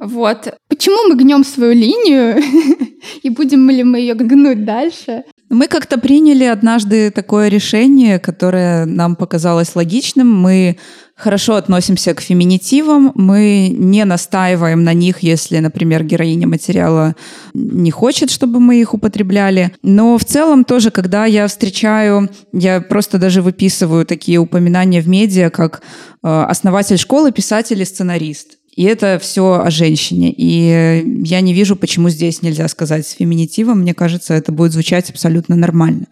[0.00, 0.52] Вот.
[0.68, 2.42] Почему мы гнем свою линию?
[3.22, 5.22] И будем ли мы ее гнуть дальше?
[5.52, 10.32] Мы как-то приняли однажды такое решение, которое нам показалось логичным.
[10.32, 10.78] Мы
[11.14, 17.16] хорошо относимся к феминитивам, мы не настаиваем на них, если, например, героиня материала
[17.52, 19.74] не хочет, чтобы мы их употребляли.
[19.82, 25.50] Но в целом тоже, когда я встречаю, я просто даже выписываю такие упоминания в медиа,
[25.50, 25.82] как
[26.22, 28.56] э, основатель школы, писатель и сценарист.
[28.74, 30.32] И это все о женщине.
[30.34, 33.80] И я не вижу, почему здесь нельзя сказать с феминитивом.
[33.80, 36.06] Мне кажется, это будет звучать абсолютно нормально.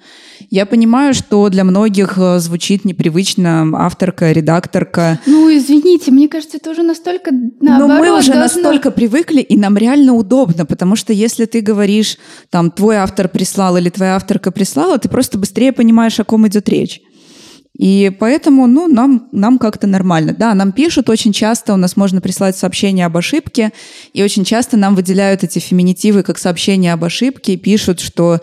[0.50, 5.18] Я понимаю, что для многих э, звучит непривычно авторка, редакторка.
[5.24, 7.88] Ну, извините, мне кажется, это уже настолько наоборот.
[7.88, 8.62] Но мы уже должно...
[8.62, 12.18] настолько привыкли, и нам реально удобно, потому что если ты говоришь,
[12.50, 16.68] там, твой автор прислал или твоя авторка прислала, ты просто быстрее понимаешь, о ком идет
[16.68, 17.00] речь.
[17.80, 20.34] И поэтому, ну, нам, нам как-то нормально.
[20.38, 23.72] Да, нам пишут очень часто, у нас можно прислать сообщение об ошибке,
[24.12, 28.40] и очень часто нам выделяют эти феминитивы как сообщение об ошибке, и пишут, что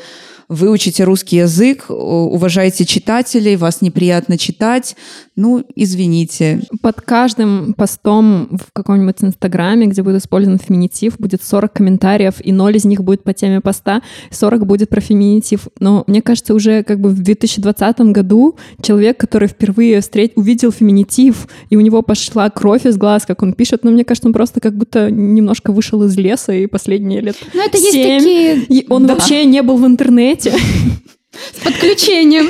[0.50, 4.96] выучите русский язык, уважайте читателей, вас неприятно читать,
[5.36, 6.62] ну, извините.
[6.82, 12.76] Под каждым постом в каком-нибудь инстаграме, где будет использован феминитив, будет 40 комментариев, и 0
[12.76, 15.68] из них будет по теме поста, 40 будет про феминитив.
[15.80, 20.32] Но мне кажется, уже как бы в 2020 году человек, который впервые встреч...
[20.36, 24.06] увидел феминитив, и у него пошла кровь из глаз, как он пишет, но ну, мне
[24.06, 27.86] кажется, он просто как будто немножко вышел из леса, и последние лет Ну, это 7,
[27.86, 28.56] есть такие...
[28.70, 29.14] И он да.
[29.14, 30.52] вообще не был в интернете, интернете.
[31.54, 32.50] С подключением.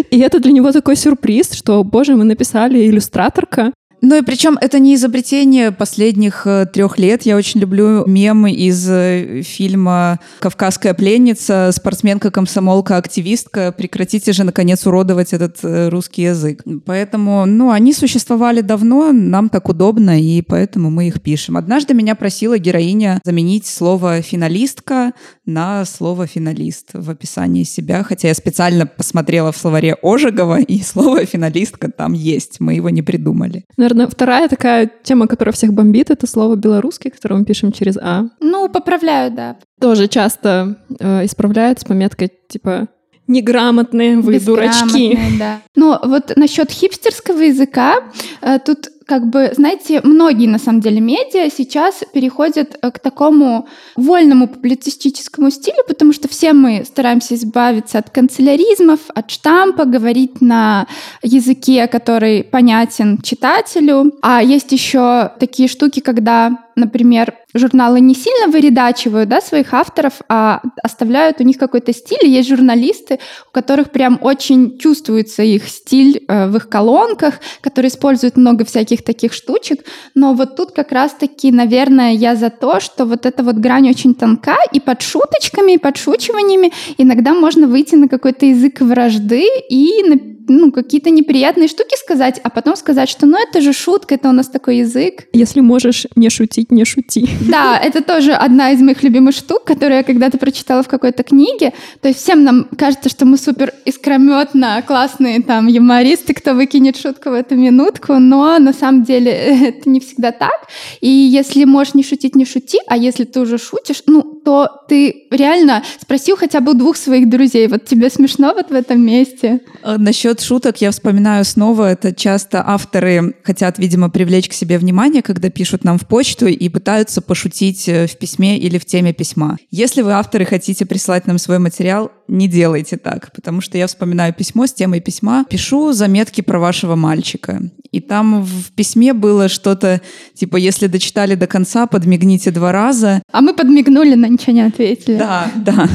[0.10, 4.78] И это для него такой сюрприз, что, боже, мы написали иллюстраторка, ну и причем это
[4.78, 7.22] не изобретение последних э, трех лет.
[7.22, 13.72] Я очень люблю мемы из э, фильма «Кавказская пленница», спортсменка, комсомолка, активистка.
[13.72, 16.62] Прекратите же, наконец, уродовать этот э, русский язык.
[16.84, 21.56] Поэтому, ну, они существовали давно, нам так удобно, и поэтому мы их пишем.
[21.56, 25.12] Однажды меня просила героиня заменить слово «финалистка»
[25.46, 31.24] на слово «финалист» в описании себя, хотя я специально посмотрела в словаре Ожегова, и слово
[31.24, 33.64] «финалистка» там есть, мы его не придумали.
[33.76, 37.96] Наверное, наверное, вторая такая тема, которая всех бомбит, это слово белорусский, которое мы пишем через
[37.96, 38.24] А.
[38.40, 39.56] Ну, поправляю, да.
[39.80, 42.88] Тоже часто э, исправляют с пометкой типа
[43.28, 45.18] неграмотные вы дурачки.
[45.38, 45.60] Да.
[45.74, 47.96] Но вот насчет хипстерского языка,
[48.40, 53.68] э, тут как бы, знаете, многие, на самом деле, медиа сейчас переходят э, к такому
[53.94, 60.88] вольному публицистическому стилю, потому что все мы стараемся избавиться от канцеляризмов, от штампа, говорить на
[61.22, 64.12] языке, который понятен читателю.
[64.22, 70.60] А есть еще такие штуки, когда например, журналы не сильно выредачивают да, своих авторов, а
[70.82, 72.28] оставляют у них какой-то стиль.
[72.28, 78.36] Есть журналисты, у которых прям очень чувствуется их стиль э, в их колонках, которые используют
[78.36, 79.84] много всяких таких штучек.
[80.14, 84.14] Но вот тут как раз-таки, наверное, я за то, что вот эта вот грань очень
[84.14, 90.72] тонка, и под шуточками, и подшучиваниями иногда можно выйти на какой-то язык вражды и ну,
[90.72, 94.48] какие-то неприятные штуки сказать, а потом сказать, что ну это же шутка, это у нас
[94.48, 95.26] такой язык.
[95.32, 97.28] Если можешь не шутить, не шути.
[97.48, 101.72] Да, это тоже одна из моих любимых штук, которую я когда-то прочитала в какой-то книге.
[102.00, 107.30] То есть всем нам кажется, что мы супер искрометно классные там юмористы, кто выкинет шутку
[107.30, 109.30] в эту минутку, но на самом деле
[109.68, 110.68] это не всегда так.
[111.00, 115.26] И если можешь не шутить, не шути, а если ты уже шутишь, ну, то ты
[115.30, 119.60] реально спросил хотя бы у двух своих друзей, вот тебе смешно вот в этом месте?
[119.82, 125.22] Э, насчет шуток я вспоминаю снова, это часто авторы хотят, видимо, привлечь к себе внимание,
[125.22, 129.58] когда пишут нам в почту и пытаются пошутить э, в письме или в теме письма.
[129.70, 134.34] Если вы, авторы, хотите прислать нам свой материал, не делайте так, потому что я вспоминаю
[134.34, 137.62] письмо с темой письма, пишу заметки про вашего мальчика.
[137.92, 140.00] И там в письме было что-то
[140.34, 143.22] типа, если дочитали до конца, подмигните два раза.
[143.32, 145.16] А мы подмигнули, но ничего не ответили.
[145.16, 145.88] Да, да.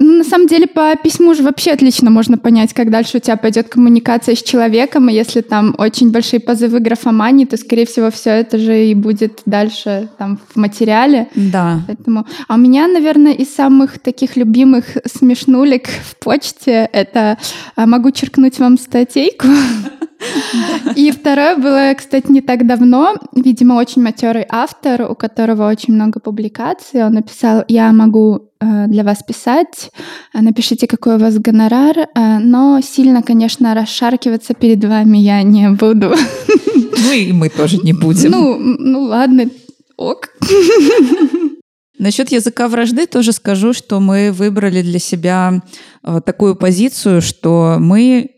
[0.00, 3.36] Ну, на самом деле, по письму же вообще отлично можно понять, как дальше у тебя
[3.36, 8.30] пойдет коммуникация с человеком, и если там очень большие позывы графомании, то, скорее всего, все
[8.30, 11.28] это же и будет дальше там в материале.
[11.34, 11.80] Да.
[11.86, 12.26] Поэтому...
[12.46, 17.36] А у меня, наверное, из самых таких любимых смешнулек в почте это
[17.74, 19.48] а, «Могу черкнуть вам статейку».
[20.96, 23.14] И второе было, кстати, не так давно.
[23.34, 27.04] Видимо, очень матерый автор, у которого очень много публикаций.
[27.04, 29.90] Он написал, я могу э, для вас писать,
[30.34, 36.14] напишите, какой у вас гонорар, э, но сильно, конечно, расшаркиваться перед вами я не буду.
[37.00, 38.30] Ну и мы тоже не будем.
[38.30, 39.44] Ну, ну ладно,
[39.96, 40.30] ок.
[41.98, 45.62] Насчет языка вражды тоже скажу, что мы выбрали для себя
[46.04, 48.30] э, такую позицию, что мы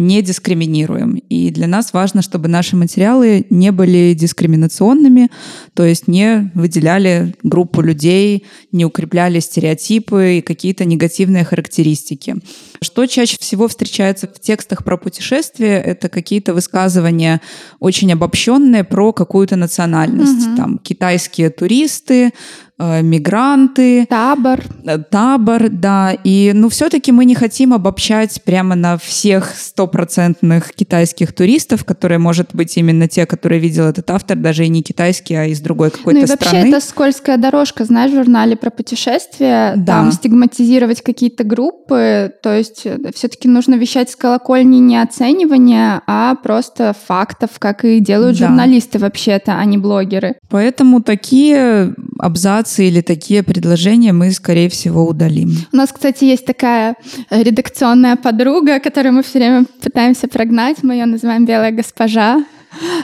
[0.00, 1.16] не дискриминируем.
[1.28, 5.28] И для нас важно, чтобы наши материалы не были дискриминационными,
[5.74, 12.36] то есть не выделяли группу людей, не укрепляли стереотипы и какие-то негативные характеристики.
[12.82, 17.40] Что чаще всего встречается в текстах про путешествия, это какие-то высказывания
[17.78, 20.48] очень обобщенные про какую-то национальность.
[20.48, 20.56] Угу.
[20.56, 22.32] Там китайские туристы,
[22.80, 24.06] мигранты.
[24.06, 24.60] Табор.
[24.84, 26.12] Э, табор, да.
[26.24, 32.54] И, ну, все-таки мы не хотим обобщать прямо на всех стопроцентных китайских туристов, которые, может
[32.54, 36.20] быть, именно те, которые видел этот автор, даже и не китайский, а из другой какой-то
[36.20, 36.68] ну, и вообще страны.
[36.68, 39.74] это скользкая дорожка, знаешь, в журнале про путешествия.
[39.76, 40.00] Да.
[40.00, 42.32] Там стигматизировать какие-то группы.
[42.42, 48.00] То есть э, все-таки нужно вещать с колокольни не оценивания, а просто фактов, как и
[48.00, 48.46] делают да.
[48.46, 50.36] журналисты вообще-то, а не блогеры.
[50.48, 55.50] Поэтому такие абзацы редакции или такие предложения мы, скорее всего, удалим.
[55.72, 56.94] У нас, кстати, есть такая
[57.30, 60.82] редакционная подруга, которую мы все время пытаемся прогнать.
[60.82, 62.44] Мы ее называем «Белая госпожа».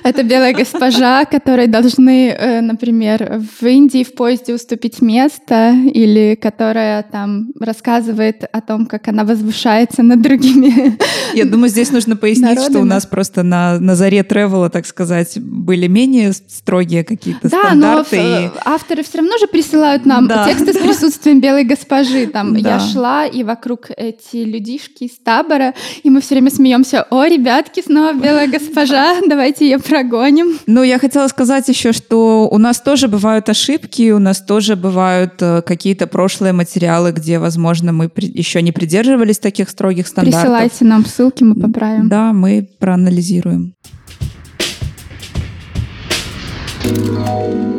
[0.03, 7.03] Это белая госпожа, которой должны, э, например, в Индии в поезде уступить место, или которая
[7.03, 10.97] там рассказывает о том, как она возвышается над другими.
[11.35, 12.71] Я думаю, здесь нужно пояснить, народами.
[12.71, 17.61] что у нас просто на, на заре тревела, так сказать, были менее строгие какие-то да,
[17.61, 18.21] стандарты.
[18.21, 18.51] Но и...
[18.64, 20.47] авторы все равно же присылают нам да.
[20.47, 22.27] тексты с присутствием белой госпожи.
[22.27, 22.77] Там да.
[22.77, 27.83] я шла, и вокруг эти людишки из табора, и мы все время смеемся: О, ребятки,
[27.85, 30.59] снова белая госпожа, давайте давайте ее прогоним.
[30.67, 35.35] Ну, я хотела сказать еще, что у нас тоже бывают ошибки, у нас тоже бывают
[35.41, 40.43] э, какие-то прошлые материалы, где, возможно, мы еще не придерживались таких строгих стандартов.
[40.43, 42.09] Присылайте нам ссылки, мы поправим.
[42.09, 43.75] Да, мы проанализируем.
[46.85, 47.77] Ну,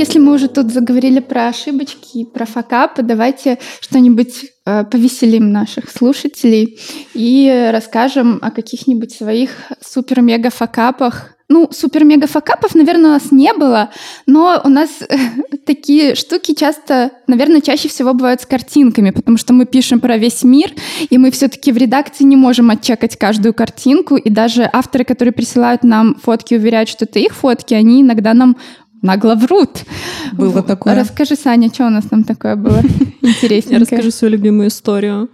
[0.00, 6.78] если мы уже тут заговорили про ошибочки про факапы, давайте что-нибудь э, повеселим наших слушателей
[7.12, 11.34] и расскажем о каких-нибудь своих супер-мега факапах.
[11.50, 13.90] Ну, супер-мега факапов, наверное, у нас не было,
[14.24, 15.18] но у нас э,
[15.66, 20.44] такие штуки часто, наверное, чаще всего бывают с картинками, потому что мы пишем про весь
[20.44, 20.70] мир,
[21.10, 25.82] и мы все-таки в редакции не можем отчекать каждую картинку, и даже авторы, которые присылают
[25.82, 28.56] нам фотки, уверяют, что это их фотки, они иногда нам
[29.02, 29.84] нагло врут.
[30.32, 30.94] Было такое.
[30.94, 32.80] Расскажи, Саня, что у нас там такое было
[33.22, 33.74] интереснее?
[33.74, 35.28] Я расскажу свою любимую историю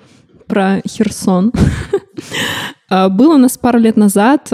[0.47, 1.53] про Херсон.
[2.89, 4.49] А, было у нас пару лет назад,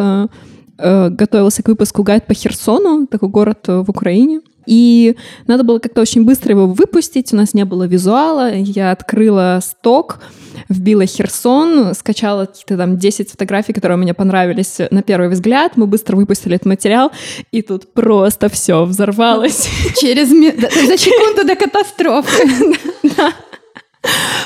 [0.83, 4.41] э, готовился к выпуску гайд по Херсону, такой город э, в Украине.
[4.67, 5.17] И
[5.47, 10.21] надо было как-то очень быстро его выпустить, у нас не было визуала, я открыла сток,
[10.69, 16.17] вбила Херсон, скачала какие-то там 10 фотографий, которые мне понравились на первый взгляд, мы быстро
[16.17, 17.11] выпустили этот материал,
[17.51, 19.69] и тут просто все взорвалось.
[20.01, 22.77] Через за секунду до катастрофы.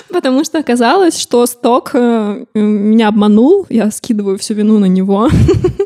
[0.09, 5.29] Потому что оказалось, что сток э, меня обманул, я скидываю всю вину на него.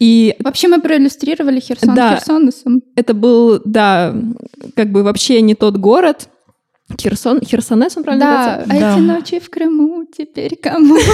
[0.00, 2.82] И вообще мы проиллюстрировали Херсон да, Херсонесом.
[2.96, 4.14] Это был, да,
[4.74, 6.28] как бы вообще не тот город,
[6.98, 8.88] Херсон, Херсонес, он правильно да, называется?
[8.88, 10.96] а эти ночи в Крыму теперь кому?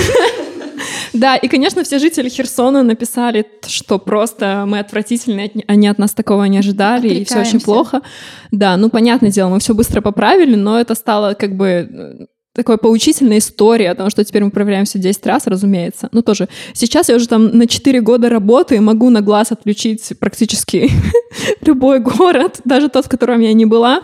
[1.12, 6.44] Да, и, конечно, все жители Херсона написали, что просто мы отвратительные, они от нас такого
[6.44, 8.02] не ожидали, и все очень плохо.
[8.50, 13.38] Да, ну, понятное дело, мы все быстро поправили, но это стало как бы такая поучительная
[13.38, 16.08] история о том, что теперь мы проверяем все 10 раз, разумеется.
[16.12, 16.48] Ну, тоже.
[16.72, 20.90] Сейчас я уже там на 4 года работаю, могу на глаз отключить практически
[21.66, 24.00] любой город, даже тот, в котором я не была,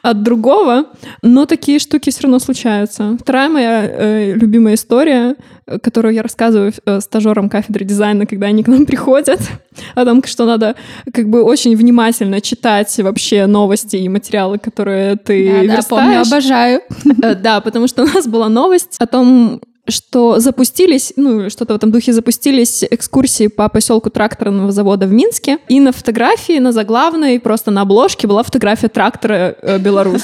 [0.00, 0.86] от другого.
[1.22, 3.16] Но такие штуки все равно случаются.
[3.20, 5.36] Вторая моя э, любимая история,
[5.82, 9.40] которую я рассказываю э, стажерам кафедры дизайна, когда они к нам приходят,
[9.94, 10.74] о том, что надо
[11.12, 15.86] как бы очень внимательно читать вообще новости и материалы, которые ты да, верстаешь.
[15.88, 16.80] Да, помню, обожаю.
[17.22, 21.76] Э, да, потому что у нас была новость о том, что запустились, ну, что-то в
[21.76, 25.58] этом духе запустились экскурсии по поселку тракторного завода в Минске.
[25.68, 30.22] И на фотографии, на заглавной, просто на обложке была фотография трактора э, «Беларусь».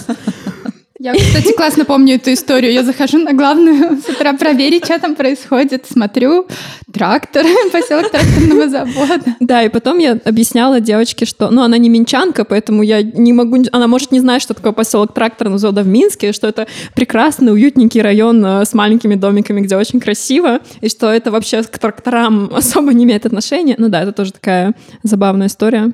[1.01, 2.73] Я, кстати, классно помню эту историю.
[2.73, 5.87] Я захожу на главную с утра проверить, что там происходит.
[5.89, 6.49] Смотрю,
[6.93, 9.37] трактор, поселок тракторного завода.
[9.39, 11.51] Да, и потом я объясняла девочке, что...
[11.51, 13.63] Ну, она не минчанка, поэтому я не могу...
[13.71, 18.03] Она может не знать, что такое поселок тракторного завода в Минске, что это прекрасный, уютненький
[18.03, 22.93] район э, с маленькими домиками, где очень красиво, и что это вообще к тракторам особо
[22.93, 23.77] не имеет отношения.
[23.79, 24.75] Ну да, это тоже такая
[25.05, 25.93] забавная история.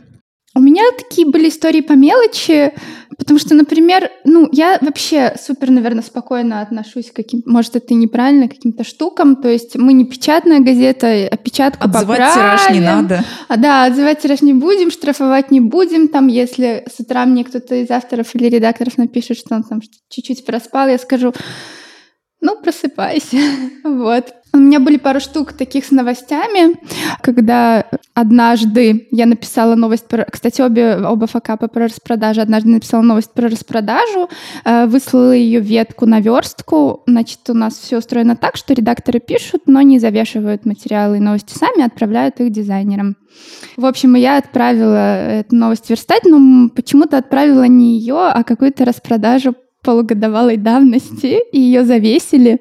[0.56, 2.72] У меня такие были истории по мелочи,
[3.16, 8.48] потому что, например, ну, я вообще супер, наверное, спокойно отношусь к каким может, это неправильно,
[8.48, 12.34] к каким-то штукам, то есть мы не печатная газета, а печатку Отзывать поправим.
[12.34, 13.24] тираж не надо.
[13.48, 17.74] А, да, отзывать тираж не будем, штрафовать не будем, там, если с утра мне кто-то
[17.74, 21.32] из авторов или редакторов напишет, что он там чуть-чуть проспал, я скажу,
[22.44, 23.38] ну, просыпайся.
[23.84, 24.34] вот.
[24.52, 26.76] У меня были пару штук таких с новостями,
[27.22, 30.26] когда однажды я написала новость про...
[30.26, 32.42] Кстати, обе, оба факапа про распродажу.
[32.42, 34.28] Однажды написала новость про распродажу,
[34.64, 37.02] э, выслала ее ветку на верстку.
[37.06, 41.56] Значит, у нас все устроено так, что редакторы пишут, но не завешивают материалы и новости
[41.58, 43.16] сами, отправляют их дизайнерам.
[43.76, 49.56] В общем, я отправила эту новость верстать, но почему-то отправила не ее, а какую-то распродажу
[49.84, 52.60] полугодовалой давности, и ее завесили.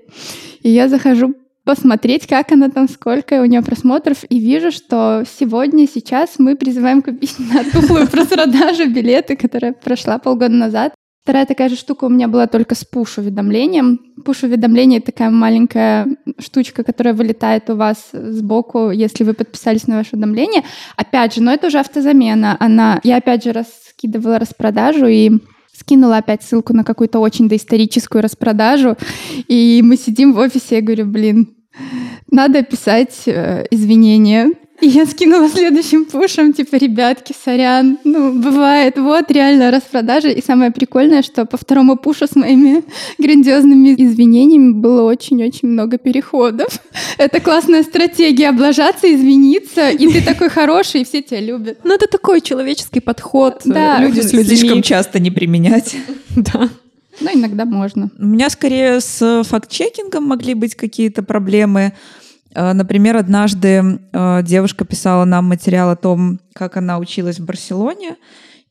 [0.61, 1.33] И я захожу
[1.65, 7.01] посмотреть, как она там, сколько у нее просмотров, и вижу, что сегодня, сейчас мы призываем
[7.01, 10.93] купить на тухлую проспродажу билеты, которая прошла полгода назад.
[11.23, 13.97] Вторая такая же штука у меня была только с пуш-уведомлением.
[14.25, 16.05] Пуш-уведомление— такая маленькая
[16.37, 20.63] штучка, которая вылетает у вас сбоку, если вы подписались на ваше уведомление.
[20.97, 22.57] Опять же, но это уже автозамена.
[22.59, 22.99] Она...
[23.05, 25.31] Я опять же раскидывала распродажу, и
[25.83, 28.95] скинула опять ссылку на какую-то очень доисторическую распродажу,
[29.47, 31.55] и мы сидим в офисе, я говорю, блин,
[32.31, 34.51] надо писать э, извинения.
[34.83, 40.27] И я скинула следующим пушем, типа, ребятки, сорян, ну, бывает, вот, реально распродажа.
[40.27, 42.83] И самое прикольное, что по второму пушу с моими
[43.17, 46.67] грандиозными извинениями было очень-очень много переходов.
[47.17, 51.79] Это классная стратегия, облажаться, извиниться, и ты такой хороший, и все тебя любят.
[51.85, 53.61] Ну, это такой человеческий подход.
[53.63, 53.99] Да.
[53.99, 54.19] Люди.
[54.19, 55.95] Слишком часто не применять.
[56.35, 56.67] Да.
[57.21, 58.09] Ну, иногда можно.
[58.17, 61.93] У меня скорее с факт-чекингом могли быть какие-то проблемы.
[62.53, 68.17] Э, например, однажды э, девушка писала нам материал о том, как она училась в Барселоне,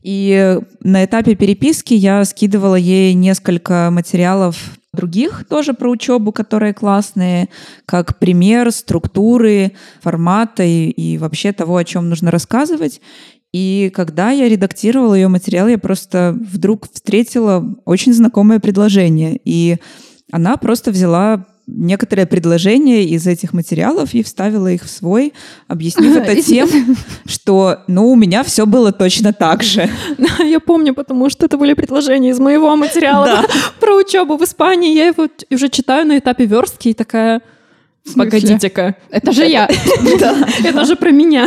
[0.02, 4.56] и на этапе переписки я скидывала ей несколько материалов
[4.92, 7.48] других тоже про учебу, которые классные,
[7.86, 9.72] как пример структуры,
[10.02, 13.00] формата и, и вообще того, о чем нужно рассказывать.
[13.52, 19.38] И когда я редактировала ее материал, я просто вдруг встретила очень знакомое предложение.
[19.44, 19.76] И
[20.30, 25.32] она просто взяла некоторые предложения из этих материалов и вставила их в свой,
[25.68, 26.68] объяснив это тем,
[27.26, 29.88] что, ну, у меня все было точно так же.
[30.38, 33.44] Я помню, потому что это были предложения из моего материала
[33.80, 34.94] про учебу в Испании.
[34.94, 37.42] Я его уже читаю на этапе верстки и такая...
[38.16, 38.96] Погодите-ка.
[39.10, 39.68] Это же я.
[40.64, 41.46] Это же про меня.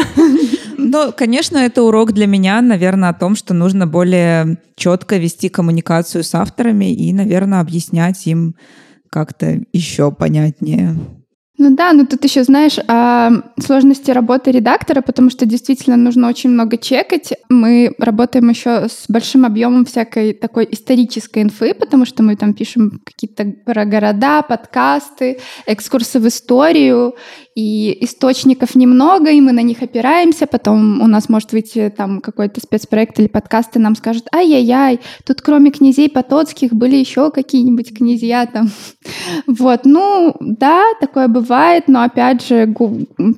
[0.77, 6.23] Ну, конечно, это урок для меня, наверное, о том, что нужно более четко вести коммуникацию
[6.23, 8.55] с авторами и, наверное, объяснять им
[9.15, 10.93] как-то еще понятнее.
[11.57, 13.29] Ну да, но тут еще знаешь о
[13.59, 17.31] сложности работы редактора, потому что действительно нужно очень много чекать.
[17.49, 23.01] Мы работаем еще с большим объемом всякой такой исторической инфы, потому что мы там пишем
[23.05, 27.15] какие-то про города, подкасты, экскурсы в историю,
[27.55, 30.45] и источников немного, и мы на них опираемся.
[30.45, 35.41] Потом у нас может выйти там какой-то спецпроект или подкаст, и нам скажут, ай-яй-яй, тут
[35.41, 38.69] кроме князей Потоцких были еще какие-нибудь князья там.
[39.47, 42.73] Вот, ну да, такое бывает бывает, но опять же,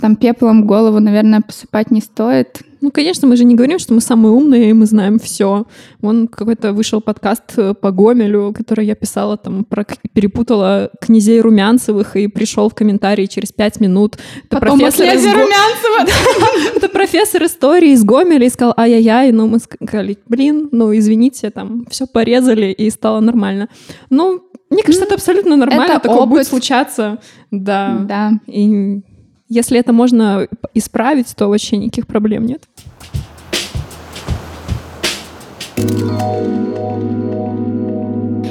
[0.02, 2.62] там пеплом голову, наверное, посыпать не стоит.
[2.80, 5.66] Ну, конечно, мы же не говорим, что мы самые умные, и мы знаем все.
[6.00, 9.84] Вон какой-то вышел подкаст э, по Гомелю, который я писала, там, про
[10.14, 14.18] перепутала князей Румянцевых и пришел в комментарии через пять минут.
[14.46, 15.26] Это Потом профессор из...
[15.26, 16.76] Румянцева!
[16.76, 21.86] Это профессор истории из Гомеля и сказал, ай-яй-яй, ну, мы сказали, блин, ну, извините, там,
[21.90, 23.70] все порезали, и стало нормально.
[24.12, 26.30] Ну, мне кажется, это абсолютно нормально, это такое опыт.
[26.30, 27.20] будет случаться.
[27.52, 27.98] Да.
[28.02, 28.32] Да.
[28.48, 29.02] И
[29.50, 32.64] если это можно исправить, то вообще никаких проблем нет.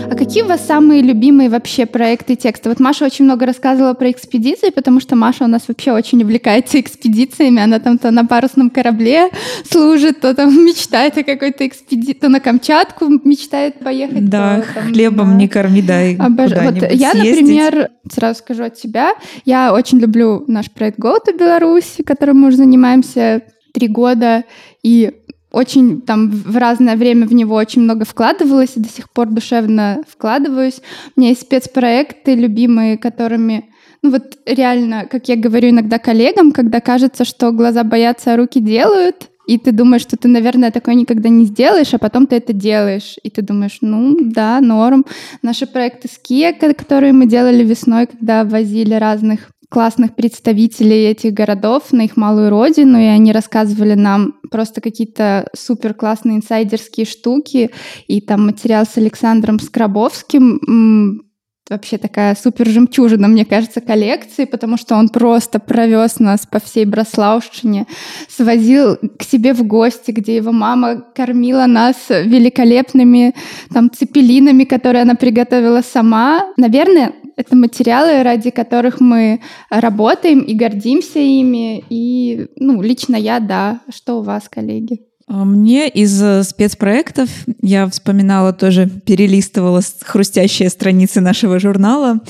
[0.08, 2.68] А какие у вас самые любимые вообще проекты текста?
[2.68, 6.78] Вот Маша очень много рассказывала про экспедиции, потому что Маша у нас вообще очень увлекается
[6.78, 7.60] экспедициями.
[7.60, 9.30] Она там то на парусном корабле
[9.68, 14.28] служит, то там мечтает о какой-то экспедиции, то на Камчатку мечтает поехать.
[14.28, 15.34] Да, то, там, хлебом да.
[15.34, 16.52] не корми, дай Обож...
[16.52, 17.40] Вот Я, съездить.
[17.40, 22.48] например, сразу скажу от себя, я очень люблю наш проект Go to Беларусь, которым мы
[22.48, 23.42] уже занимаемся
[23.72, 24.44] три года,
[24.82, 25.12] и
[25.56, 30.02] очень там в разное время в него очень много вкладывалась и до сих пор душевно
[30.06, 30.82] вкладываюсь.
[31.16, 33.64] У меня есть спецпроекты любимые, которыми
[34.02, 38.60] ну вот реально, как я говорю иногда коллегам, когда кажется, что глаза боятся, а руки
[38.60, 42.52] делают, и ты думаешь, что ты, наверное, такое никогда не сделаешь, а потом ты это
[42.52, 43.16] делаешь.
[43.22, 45.06] И ты думаешь, ну да, норм.
[45.42, 51.92] Наши проекты с Kia, которые мы делали весной, когда возили разных классных представителей этих городов
[51.92, 57.70] на их малую родину, и они рассказывали нам просто какие-то супер классные инсайдерские штуки,
[58.06, 61.22] и там материал с Александром Скрабовским
[61.68, 66.84] вообще такая супер жемчужина, мне кажется, коллекции, потому что он просто провез нас по всей
[66.84, 67.86] Брославщине,
[68.28, 73.34] свозил к себе в гости, где его мама кормила нас великолепными
[73.72, 76.52] там цепелинами, которые она приготовила сама.
[76.56, 81.84] Наверное, это материалы, ради которых мы работаем и гордимся ими.
[81.90, 83.80] И, ну, лично я, да.
[83.94, 85.00] Что у вас, коллеги?
[85.28, 87.28] А мне из э, спецпроектов
[87.60, 92.20] я вспоминала тоже, перелистывала хрустящие страницы нашего журнала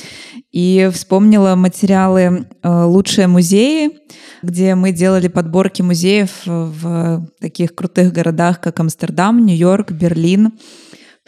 [0.51, 3.91] и вспомнила материалы э, «Лучшие музеи»,
[4.43, 10.53] где мы делали подборки музеев в таких крутых городах, как Амстердам, Нью-Йорк, Берлин—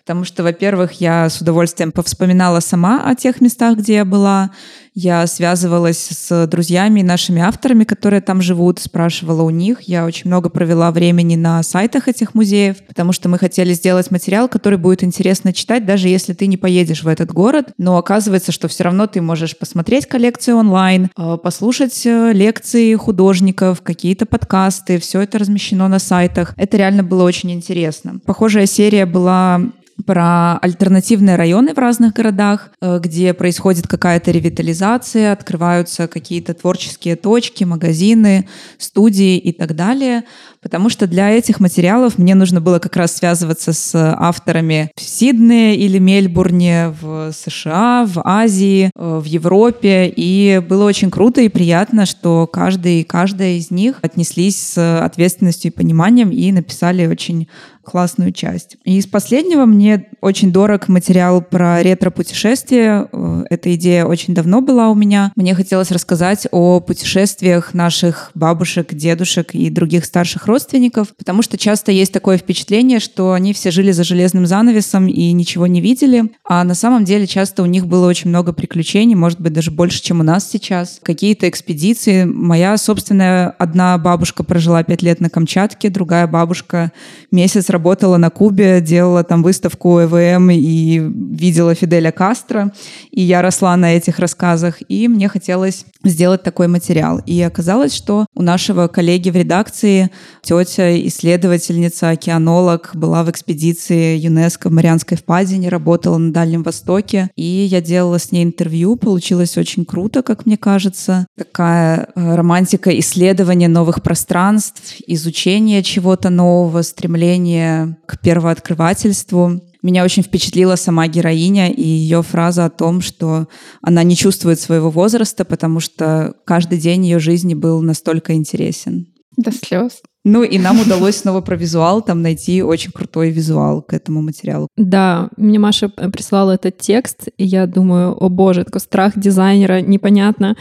[0.09, 4.53] Потому что, во-первых, я с удовольствием повспоминала сама о тех местах, где я была.
[4.95, 9.83] Я связывалась с друзьями и нашими авторами, которые там живут, спрашивала у них.
[9.83, 14.49] Я очень много провела времени на сайтах этих музеев, потому что мы хотели сделать материал,
[14.49, 17.69] который будет интересно читать, даже если ты не поедешь в этот город.
[17.77, 23.83] Но оказывается, что все равно ты можешь посмотреть коллекцию онлайн, э, послушать э, лекции художников,
[23.83, 24.99] какие-то подкасты.
[24.99, 26.55] Все это размещено на сайтах.
[26.57, 28.21] Это реально было очень интересно.
[28.25, 29.61] Похожая серия была
[30.07, 37.65] про альтернативные районы в разных городах, э, где происходит какая-то ревитализация, открываются какие-то творческие точки,
[37.65, 40.25] магазины, студии и так далее.
[40.61, 45.77] Потому что для этих материалов мне нужно было как раз связываться с авторами в Сиднее
[45.77, 50.13] или Мельбурне, в США, в Азии, э, в Европе.
[50.15, 55.71] И было очень круто и приятно, что каждый и каждая из них отнеслись с ответственностью
[55.71, 57.49] и пониманием и написали очень
[57.89, 58.77] классную часть.
[58.85, 63.09] И из последнего мне очень дорог материал про ретро-путешествия.
[63.11, 65.33] Э, эта идея очень давно была у меня.
[65.37, 71.91] Мне хотелось рассказать о путешествиях наших бабушек, дедушек и других старших родственников, потому что часто
[71.91, 76.65] есть такое впечатление, что они все жили за железным занавесом и ничего не видели, а
[76.65, 80.21] на самом деле часто у них было очень много приключений, может быть, даже больше, чем
[80.21, 81.01] у нас сейчас.
[81.03, 82.25] Какие-то экспедиции.
[82.25, 86.93] Моя собственная одна бабушка прожила пять лет на Камчатке, другая бабушка
[87.31, 92.73] месяц работала на Кубе, делала там выставку ЭВМ и видела Фиделя Кастро.
[93.11, 97.21] И я росла на этих рассказах, и мне хотелось сделать такой материал.
[97.27, 100.11] И оказалось, что у нашего коллеги в редакции
[100.43, 107.31] тетя, исследовательница, океанолог, была в экспедиции ЮНЕСКО в Марианской впадине, работала на Дальнем Востоке.
[107.37, 111.27] И я делала с ней интервью, получилось очень круто, как мне кажется.
[111.37, 117.68] Такая э, романтика исследования новых пространств, изучения чего-то нового, стремление
[118.07, 119.61] к первооткрывательству.
[119.83, 123.49] Меня очень впечатлила сама героиня и ее фраза о том, что
[123.81, 129.07] она не чувствует своего возраста, потому что каждый день ее жизни был настолько интересен.
[129.37, 130.01] До слез.
[130.25, 134.69] Ну и нам удалось снова про визуал там найти очень крутой визуал к этому материалу.
[134.77, 140.57] Да, мне Маша прислала этот текст, и я думаю, о боже, такой страх дизайнера, непонятно,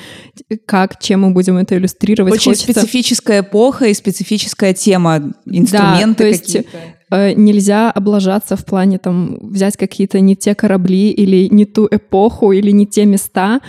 [0.66, 2.34] как, чем мы будем это иллюстрировать.
[2.34, 2.72] Очень Хочется...
[2.72, 6.70] специфическая эпоха и специфическая тема, инструменты да, то есть какие-то
[7.10, 12.72] нельзя облажаться в плане там взять какие-то не те корабли или не ту эпоху или
[12.72, 13.62] не те места.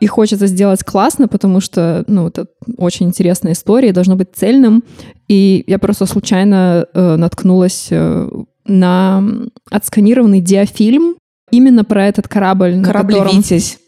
[0.00, 2.46] И хочется сделать классно, потому что, ну, это
[2.78, 4.82] очень интересная история, должно быть цельным.
[5.28, 8.28] И я просто случайно э, наткнулась э,
[8.66, 9.22] на
[9.70, 11.16] отсканированный диафильм
[11.50, 13.36] именно про этот корабль, корабль на котором...
[13.36, 13.78] «Витязь».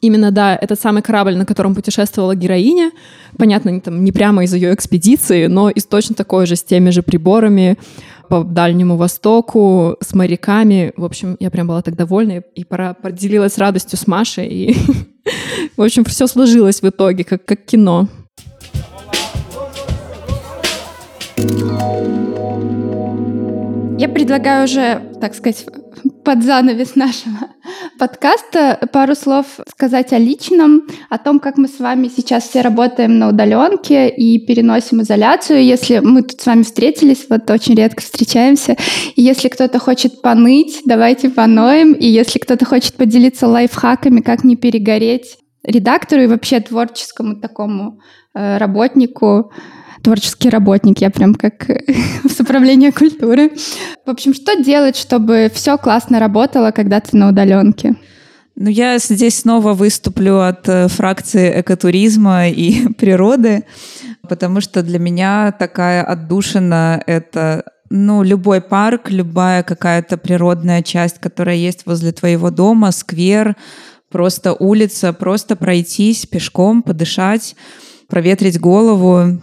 [0.00, 2.92] Именно, да, этот самый корабль, на котором путешествовала героиня.
[3.36, 6.90] Понятно, не, там, не прямо из ее экспедиции, но из точно такой же, с теми
[6.90, 7.76] же приборами
[8.30, 10.92] по Дальнему Востоку, с моряками.
[10.96, 14.46] В общем, я прям была так довольна и пора поделилась радостью с Машей.
[14.46, 14.76] И,
[15.76, 18.06] в общем, все сложилось в итоге, как, как кино.
[23.98, 25.66] Я предлагаю уже, так сказать,
[26.24, 27.48] под занавес нашего
[27.98, 28.78] подкаста.
[28.92, 33.28] Пару слов сказать о личном, о том, как мы с вами сейчас все работаем на
[33.28, 35.64] удаленке и переносим изоляцию.
[35.64, 38.76] Если мы тут с вами встретились, вот очень редко встречаемся,
[39.16, 44.56] и если кто-то хочет поныть, давайте поноем, и если кто-то хочет поделиться лайфхаками, как не
[44.56, 48.00] перегореть редактору и вообще творческому такому
[48.34, 49.52] э, работнику,
[50.02, 51.68] творческий работник, я прям как
[52.28, 53.52] с управления культуры.
[54.04, 57.96] В общем, что делать, чтобы все классно работало, когда ты на удаленке?
[58.56, 63.64] Ну, я здесь снова выступлю от э, фракции экотуризма и природы,
[64.28, 71.56] потому что для меня такая отдушина— это ну, любой парк, любая какая-то природная часть, которая
[71.56, 73.56] есть возле твоего дома, сквер,
[74.10, 77.56] просто улица, просто пройтись пешком, подышать
[78.10, 79.40] проветрить голову,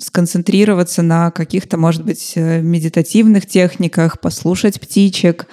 [0.00, 5.46] сконцентрироваться на каких-то, может быть, э, медитативных техниках, послушать птичек.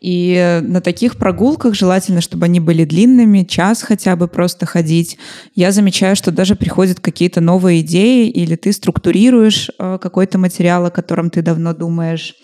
[0.00, 5.18] И на таких прогулках желательно, чтобы они были длинными, час хотя бы просто ходить.
[5.54, 10.90] Я замечаю, что даже приходят какие-то новые идеи, или ты структурируешь э, какой-то материал, о
[10.90, 12.34] котором ты давно думаешь.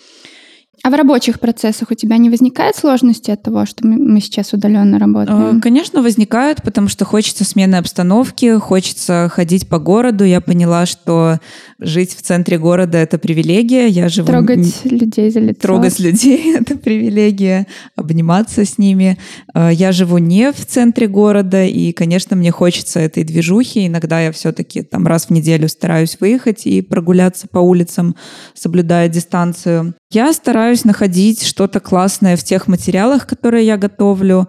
[0.86, 5.00] А в рабочих процессах у тебя не возникает сложности от того, что мы сейчас удаленно
[5.00, 5.58] работаем?
[5.58, 10.22] Э, конечно, возникают, потому что хочется смены обстановки, хочется ходить по городу.
[10.22, 11.40] Я поняла, что
[11.80, 13.88] жить в центре города— это привилегия.
[13.88, 14.28] Я живу...
[14.28, 15.60] Трогать людей за лицо.
[15.60, 17.66] Трогать людей— это привилегия.
[18.06, 19.18] Обниматься с ними.
[19.52, 23.88] Э, я живу не в центре города, и, конечно, мне хочется этой движухи.
[23.88, 28.14] Иногда я все-таки там раз в неделю стараюсь выехать и прогуляться по улицам,
[28.54, 29.94] соблюдая дистанцию.
[30.12, 34.48] Я стараюсь находить что-то классное в тех материалах, которые я готовлю.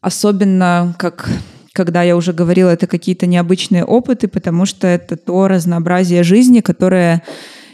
[0.00, 1.28] Особенно, как
[1.74, 7.22] когда я уже говорила, это какие-то необычные опыты, потому что это то разнообразие жизни, которое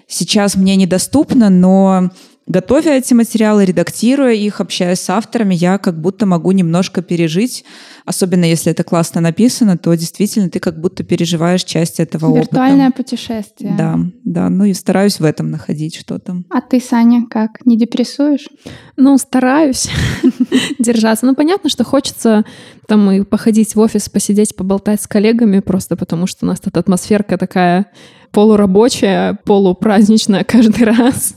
[0.09, 2.11] сейчас мне недоступно, но
[2.47, 7.65] готовя эти материалы, редактируя их, общаясь с авторами, я как будто могу немножко пережить,
[8.05, 12.57] особенно если это классно написано, то действительно ты как будто переживаешь часть этого Виртуальное опыта.
[12.57, 13.75] Виртуальное путешествие.
[13.77, 16.43] Да, да, ну и стараюсь в этом находить что-то.
[16.51, 17.65] А ты, Саня, как?
[17.67, 18.49] Не депрессуешь?
[18.97, 19.89] Ну, стараюсь
[20.79, 21.27] держаться.
[21.27, 22.45] Ну, понятно, что хочется
[22.87, 26.77] там и походить в офис, посидеть, поболтать с коллегами, просто потому что у нас тут
[26.77, 27.87] атмосферка такая
[28.33, 31.35] полурабочая, полупраздничная каждый раз.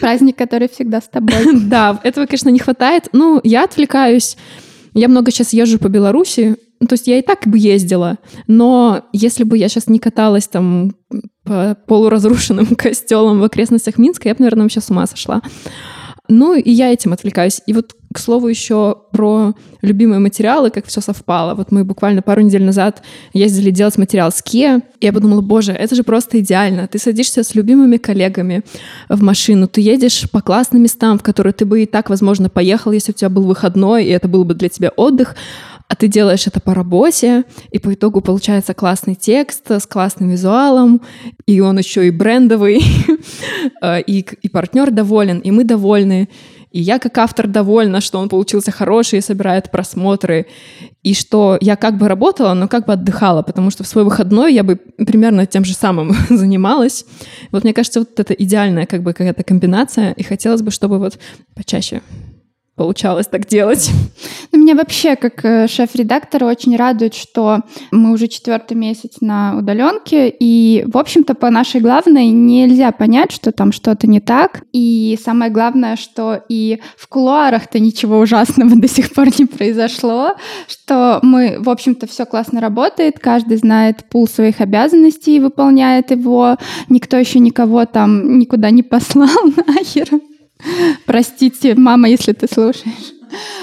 [0.00, 1.30] Праздник, который всегда с тобой.
[1.70, 3.08] Да, этого, конечно, не хватает.
[3.12, 4.36] Ну, я отвлекаюсь.
[4.94, 9.44] Я много сейчас езжу по Беларуси, то есть я и так бы ездила, но если
[9.44, 10.94] бы я сейчас не каталась там
[11.44, 15.42] по полуразрушенным костелам в окрестностях Минска, я бы, наверное, вообще с ума сошла.
[16.28, 17.60] Ну, и я этим отвлекаюсь.
[17.66, 21.54] И вот, к слову, еще про любимые материалы, как все совпало.
[21.54, 23.02] Вот мы буквально пару недель назад
[23.32, 26.88] ездили делать материал с Kia, и я подумала, боже, это же просто идеально.
[26.88, 28.62] Ты садишься с любимыми коллегами
[29.08, 32.90] в машину, ты едешь по классным местам, в которые ты бы и так, возможно, поехал,
[32.90, 35.36] если у тебя был выходной, и это был бы для тебя отдых,
[35.90, 41.00] а ты делаешь это по работе, и по итогу получается классный текст с классным визуалом,
[41.46, 42.80] и он еще и брендовый,
[43.82, 46.28] э, и, и партнер доволен, и мы довольны.
[46.70, 50.46] И я как автор довольна, что он получился хороший и собирает просмотры.
[51.02, 54.54] И что я как бы работала, но как бы отдыхала, потому что в свой выходной
[54.54, 57.06] я бы примерно тем же самым занималась.
[57.50, 61.18] Вот мне кажется, вот это идеальная как бы какая-то комбинация, и хотелось бы, чтобы вот
[61.54, 62.02] почаще
[62.80, 63.90] получалось так делать.
[64.52, 67.58] Ну, меня вообще, как э, шеф-редактора, очень радует, что
[67.90, 73.52] мы уже четвертый месяц на удаленке, и, в общем-то, по нашей главной нельзя понять, что
[73.52, 74.62] там что-то не так.
[74.72, 81.18] И самое главное, что и в кулуарах-то ничего ужасного до сих пор не произошло, что
[81.20, 86.56] мы, в общем-то, все классно работает, каждый знает пул своих обязанностей и выполняет его,
[86.88, 89.28] никто еще никого там никуда не послал
[89.66, 90.08] нахер.
[91.06, 93.14] Простите, мама, если ты слушаешь.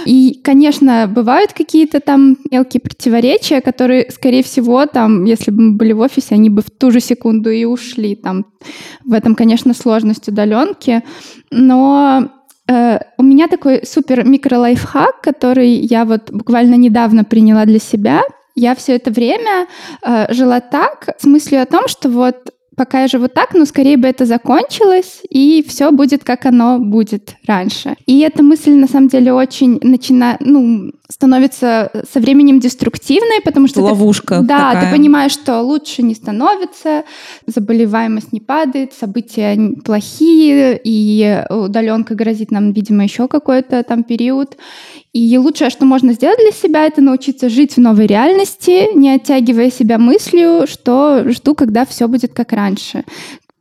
[0.06, 5.94] И, конечно, бывают какие-то там мелкие противоречия, которые, скорее всего, там, если бы мы были
[5.94, 8.16] в офисе, они бы в ту же секунду и ушли.
[8.16, 8.46] Там
[9.04, 11.04] в этом, конечно, сложность удаленки.
[11.52, 12.30] Но
[12.70, 18.22] э, у меня такой супер микро-лайфхак, который я вот буквально недавно приняла для себя.
[18.56, 19.68] Я все это время
[20.02, 23.98] э, жила так, с мыслью о том, что вот пока я живу так, но скорее
[23.98, 27.96] бы это закончилось, и все будет, как оно будет раньше.
[28.06, 33.82] И эта мысль, на самом деле, очень начинает, ну, становится со временем деструктивной, потому что...
[33.82, 34.86] Ловушка ты, Да, такая.
[34.92, 37.04] ты понимаешь, что лучше не становится,
[37.48, 44.56] заболеваемость не падает, события плохие, и удаленка грозит нам, видимо, еще какой-то там период.
[45.18, 49.72] И лучшее, что можно сделать для себя, это научиться жить в новой реальности, не оттягивая
[49.72, 53.04] себя мыслью, что жду, когда все будет как раньше.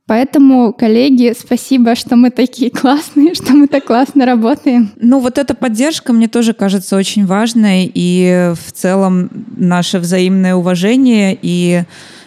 [0.06, 4.90] Поэтому, коллеги, спасибо, что мы такие классные, что мы так классно работаем.
[4.96, 11.38] Ну, вот эта поддержка мне тоже кажется очень важной, и в целом наше взаимное уважение
[11.40, 11.84] и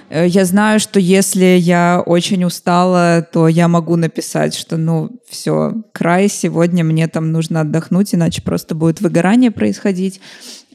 [0.09, 6.29] я знаю, что если я очень устала, то я могу написать, что, ну, все, край,
[6.29, 10.19] сегодня мне там нужно отдохнуть, иначе просто будет выгорание происходить.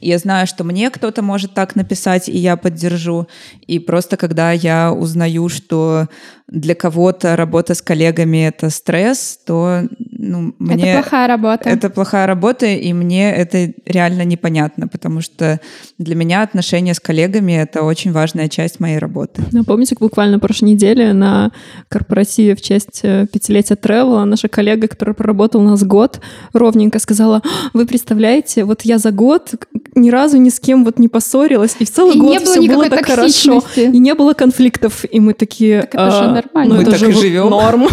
[0.05, 3.27] Я знаю, что мне кто-то может так написать, и я поддержу.
[3.65, 6.07] И просто когда я узнаю, что
[6.47, 9.81] для кого-то работа с коллегами— это стресс, то
[10.11, 10.91] ну, мне...
[10.91, 11.69] Это плохая работа.
[11.69, 15.59] Это плохая работа, и мне это реально непонятно, потому что
[15.97, 19.41] для меня отношения с коллегами— это очень важная часть моей работы.
[19.51, 21.51] Ну, помните, буквально прошлой неделе на
[21.89, 26.21] корпоративе в честь э, пятилетия Тревела наша коллега, которая проработала у нас год,
[26.53, 27.41] ровненько сказала,
[27.73, 29.55] вы представляете, вот я за год
[29.95, 32.89] ни разу ни с кем вот не поссорилась, и в целый и год все было
[32.89, 35.81] так хорошо, и не было конфликтов, и мы такие...
[35.81, 36.75] Так это а, же нормально.
[36.75, 37.49] Мы ну, так и живем.
[37.49, 37.87] Норм.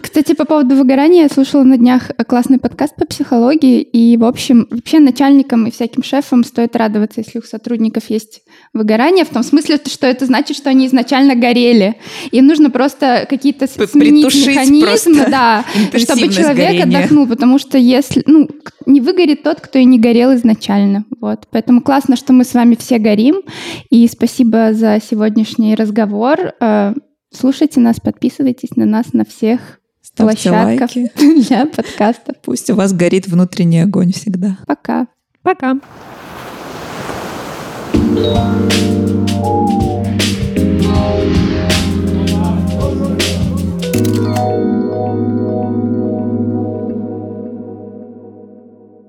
[0.00, 4.66] Кстати, по поводу выгорания, я слушала на днях классный подкаст по психологии, и, в общем,
[4.70, 9.78] вообще начальникам и всяким шефам стоит радоваться, если у сотрудников есть выгорание, в том смысле,
[9.86, 11.96] что это значит, что они изначально горели.
[12.30, 15.64] Им нужно просто какие-то сменить механизмы, да,
[15.96, 16.98] чтобы человек горения.
[16.98, 18.48] отдохнул, потому что если, ну,
[18.86, 21.04] не выгорит тот, кто и не горел изначально.
[21.20, 21.46] Вот.
[21.50, 23.42] Поэтому классно, что мы с вами все горим,
[23.90, 26.54] и спасибо за сегодняшний разговор.
[27.32, 31.12] Слушайте нас, подписывайтесь на нас на всех Ставьте площадках лайки.
[31.48, 32.34] для подкаста.
[32.42, 34.58] Пусть у вас горит внутренний огонь всегда.
[34.66, 35.06] Пока.
[35.42, 35.76] Пока.